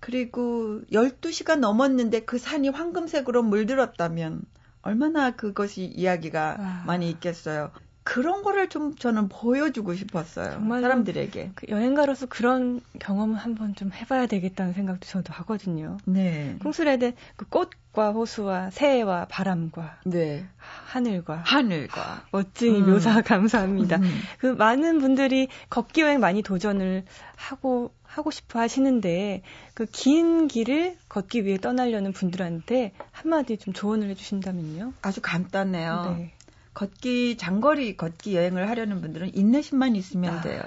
그리고 0.00 0.80
12시가 0.92 1.56
넘었는데 1.56 2.20
그 2.20 2.38
산이 2.38 2.68
황금색으로 2.70 3.42
물들었다면 3.42 4.42
얼마나 4.82 5.30
그것이 5.32 5.84
이야기가 5.84 6.56
아. 6.58 6.82
많이 6.86 7.10
있겠어요. 7.10 7.72
그런 8.08 8.42
거를 8.42 8.70
좀 8.70 8.96
저는 8.96 9.28
보여주고 9.28 9.94
싶었어요. 9.94 10.52
정말로 10.52 10.80
사람들에게. 10.80 11.50
그 11.54 11.66
여행가로서 11.68 12.24
그런 12.24 12.80
경험을 13.00 13.36
한번 13.36 13.74
좀 13.74 13.92
해봐야 13.92 14.24
되겠다는 14.26 14.72
생각도 14.72 15.06
저도 15.06 15.34
하거든요. 15.34 15.98
네. 16.06 16.56
콩술에는 16.62 17.12
그 17.36 17.44
꽃과 17.46 18.12
호수와 18.12 18.70
새와 18.70 19.26
바람과 19.26 19.98
네. 20.06 20.46
하늘과 20.86 21.42
하늘과. 21.44 22.22
멋진 22.32 22.76
이 22.76 22.78
음. 22.80 22.86
묘사 22.90 23.20
감사합니다. 23.20 23.96
음. 23.96 24.10
그 24.38 24.46
많은 24.46 25.00
분들이 25.00 25.48
걷기 25.68 26.00
여행 26.00 26.18
많이 26.18 26.40
도전을 26.42 27.04
하고 27.36 27.92
하고 28.04 28.30
싶어 28.30 28.58
하시는데 28.58 29.42
그 29.74 29.84
긴 29.92 30.48
길을 30.48 30.96
걷기 31.10 31.44
위해 31.44 31.58
떠나려는 31.58 32.12
분들한테 32.12 32.92
한마디 33.12 33.58
좀 33.58 33.74
조언을 33.74 34.08
해주신다면요. 34.08 34.94
아주 35.02 35.20
간단해요. 35.20 36.14
네. 36.16 36.32
걷기 36.78 37.38
장거리 37.38 37.96
걷기 37.96 38.36
여행을 38.36 38.68
하려는 38.68 39.00
분들은 39.00 39.34
인내심만 39.34 39.96
있으면 39.96 40.38
아. 40.38 40.40
돼요. 40.40 40.62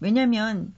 왜냐하면 0.00 0.74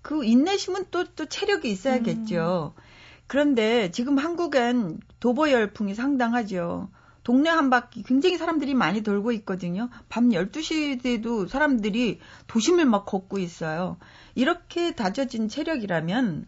그 0.00 0.24
인내심은 0.24 0.86
또또 0.90 1.26
체력이 1.26 1.70
있어야겠죠. 1.70 2.72
음. 2.74 2.82
그런데 3.26 3.90
지금 3.90 4.16
한국엔 4.16 4.98
도보 5.20 5.50
열풍이 5.50 5.94
상당하죠. 5.94 6.88
동네 7.22 7.50
한 7.50 7.68
바퀴 7.68 8.02
굉장히 8.02 8.38
사람들이 8.38 8.72
많이 8.72 9.02
돌고 9.02 9.32
있거든요. 9.32 9.90
밤 10.08 10.30
12시에도 10.30 11.46
사람들이 11.46 12.20
도심을 12.46 12.86
막 12.86 13.04
걷고 13.04 13.38
있어요. 13.38 13.98
이렇게 14.34 14.94
다져진 14.94 15.48
체력이라면 15.50 16.46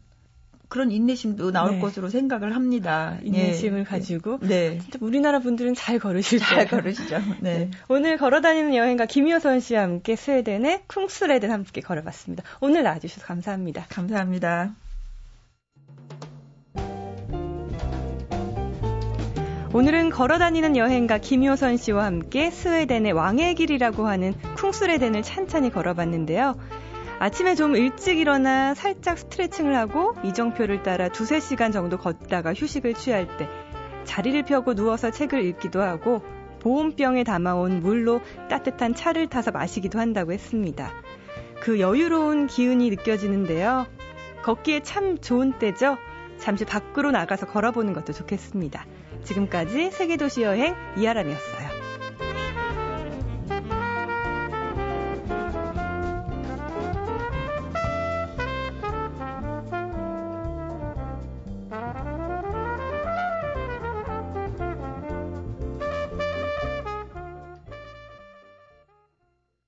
그런 0.68 0.90
인내심도 0.90 1.52
나올 1.52 1.72
네. 1.72 1.80
것으로 1.80 2.08
생각을 2.08 2.54
합니다. 2.54 3.18
인내심을 3.22 3.80
예. 3.80 3.84
가지고 3.84 4.38
네. 4.40 4.80
우리나라 5.00 5.38
분들은 5.38 5.74
잘 5.74 5.98
걸으실 5.98 6.40
잘. 6.40 6.66
걸으시죠. 6.66 7.20
네. 7.40 7.70
오늘 7.88 8.16
걸어다니는 8.16 8.74
여행가 8.74 9.06
김효선 9.06 9.60
씨와 9.60 9.82
함께 9.82 10.16
스웨덴의 10.16 10.82
쿵스레덴 10.88 11.50
함께 11.50 11.80
걸어봤습니다. 11.80 12.42
오늘 12.60 12.82
나와주셔서 12.82 13.26
감사합니다. 13.26 13.86
감사합니다. 13.88 14.74
오늘은 19.72 20.10
걸어다니는 20.10 20.76
여행가 20.76 21.18
김효선 21.18 21.76
씨와 21.76 22.06
함께 22.06 22.50
스웨덴의 22.50 23.12
왕의 23.12 23.56
길이라고 23.56 24.06
하는 24.06 24.34
쿵스레덴을 24.56 25.22
찬찬히 25.22 25.70
걸어봤는데요. 25.70 26.56
아침에 27.18 27.54
좀 27.54 27.76
일찍 27.76 28.18
일어나 28.18 28.74
살짝 28.74 29.18
스트레칭을 29.18 29.74
하고 29.74 30.14
이정표를 30.22 30.82
따라 30.82 31.08
두세 31.08 31.40
시간 31.40 31.72
정도 31.72 31.96
걷다가 31.96 32.52
휴식을 32.52 32.94
취할 32.94 33.26
때 33.38 33.48
자리를 34.04 34.44
펴고 34.44 34.74
누워서 34.74 35.10
책을 35.10 35.42
읽기도 35.44 35.80
하고 35.82 36.22
보온병에 36.60 37.24
담아온 37.24 37.80
물로 37.80 38.20
따뜻한 38.50 38.94
차를 38.94 39.28
타서 39.28 39.50
마시기도 39.50 39.98
한다고 39.98 40.32
했습니다. 40.32 40.92
그 41.60 41.80
여유로운 41.80 42.48
기운이 42.48 42.90
느껴지는데요. 42.90 43.86
걷기에 44.42 44.80
참 44.82 45.18
좋은 45.18 45.58
때죠. 45.58 45.96
잠시 46.38 46.64
밖으로 46.66 47.12
나가서 47.12 47.46
걸어보는 47.46 47.94
것도 47.94 48.12
좋겠습니다. 48.12 48.84
지금까지 49.24 49.90
세계도시 49.90 50.42
여행 50.42 50.74
이하람이었어요. 50.98 51.75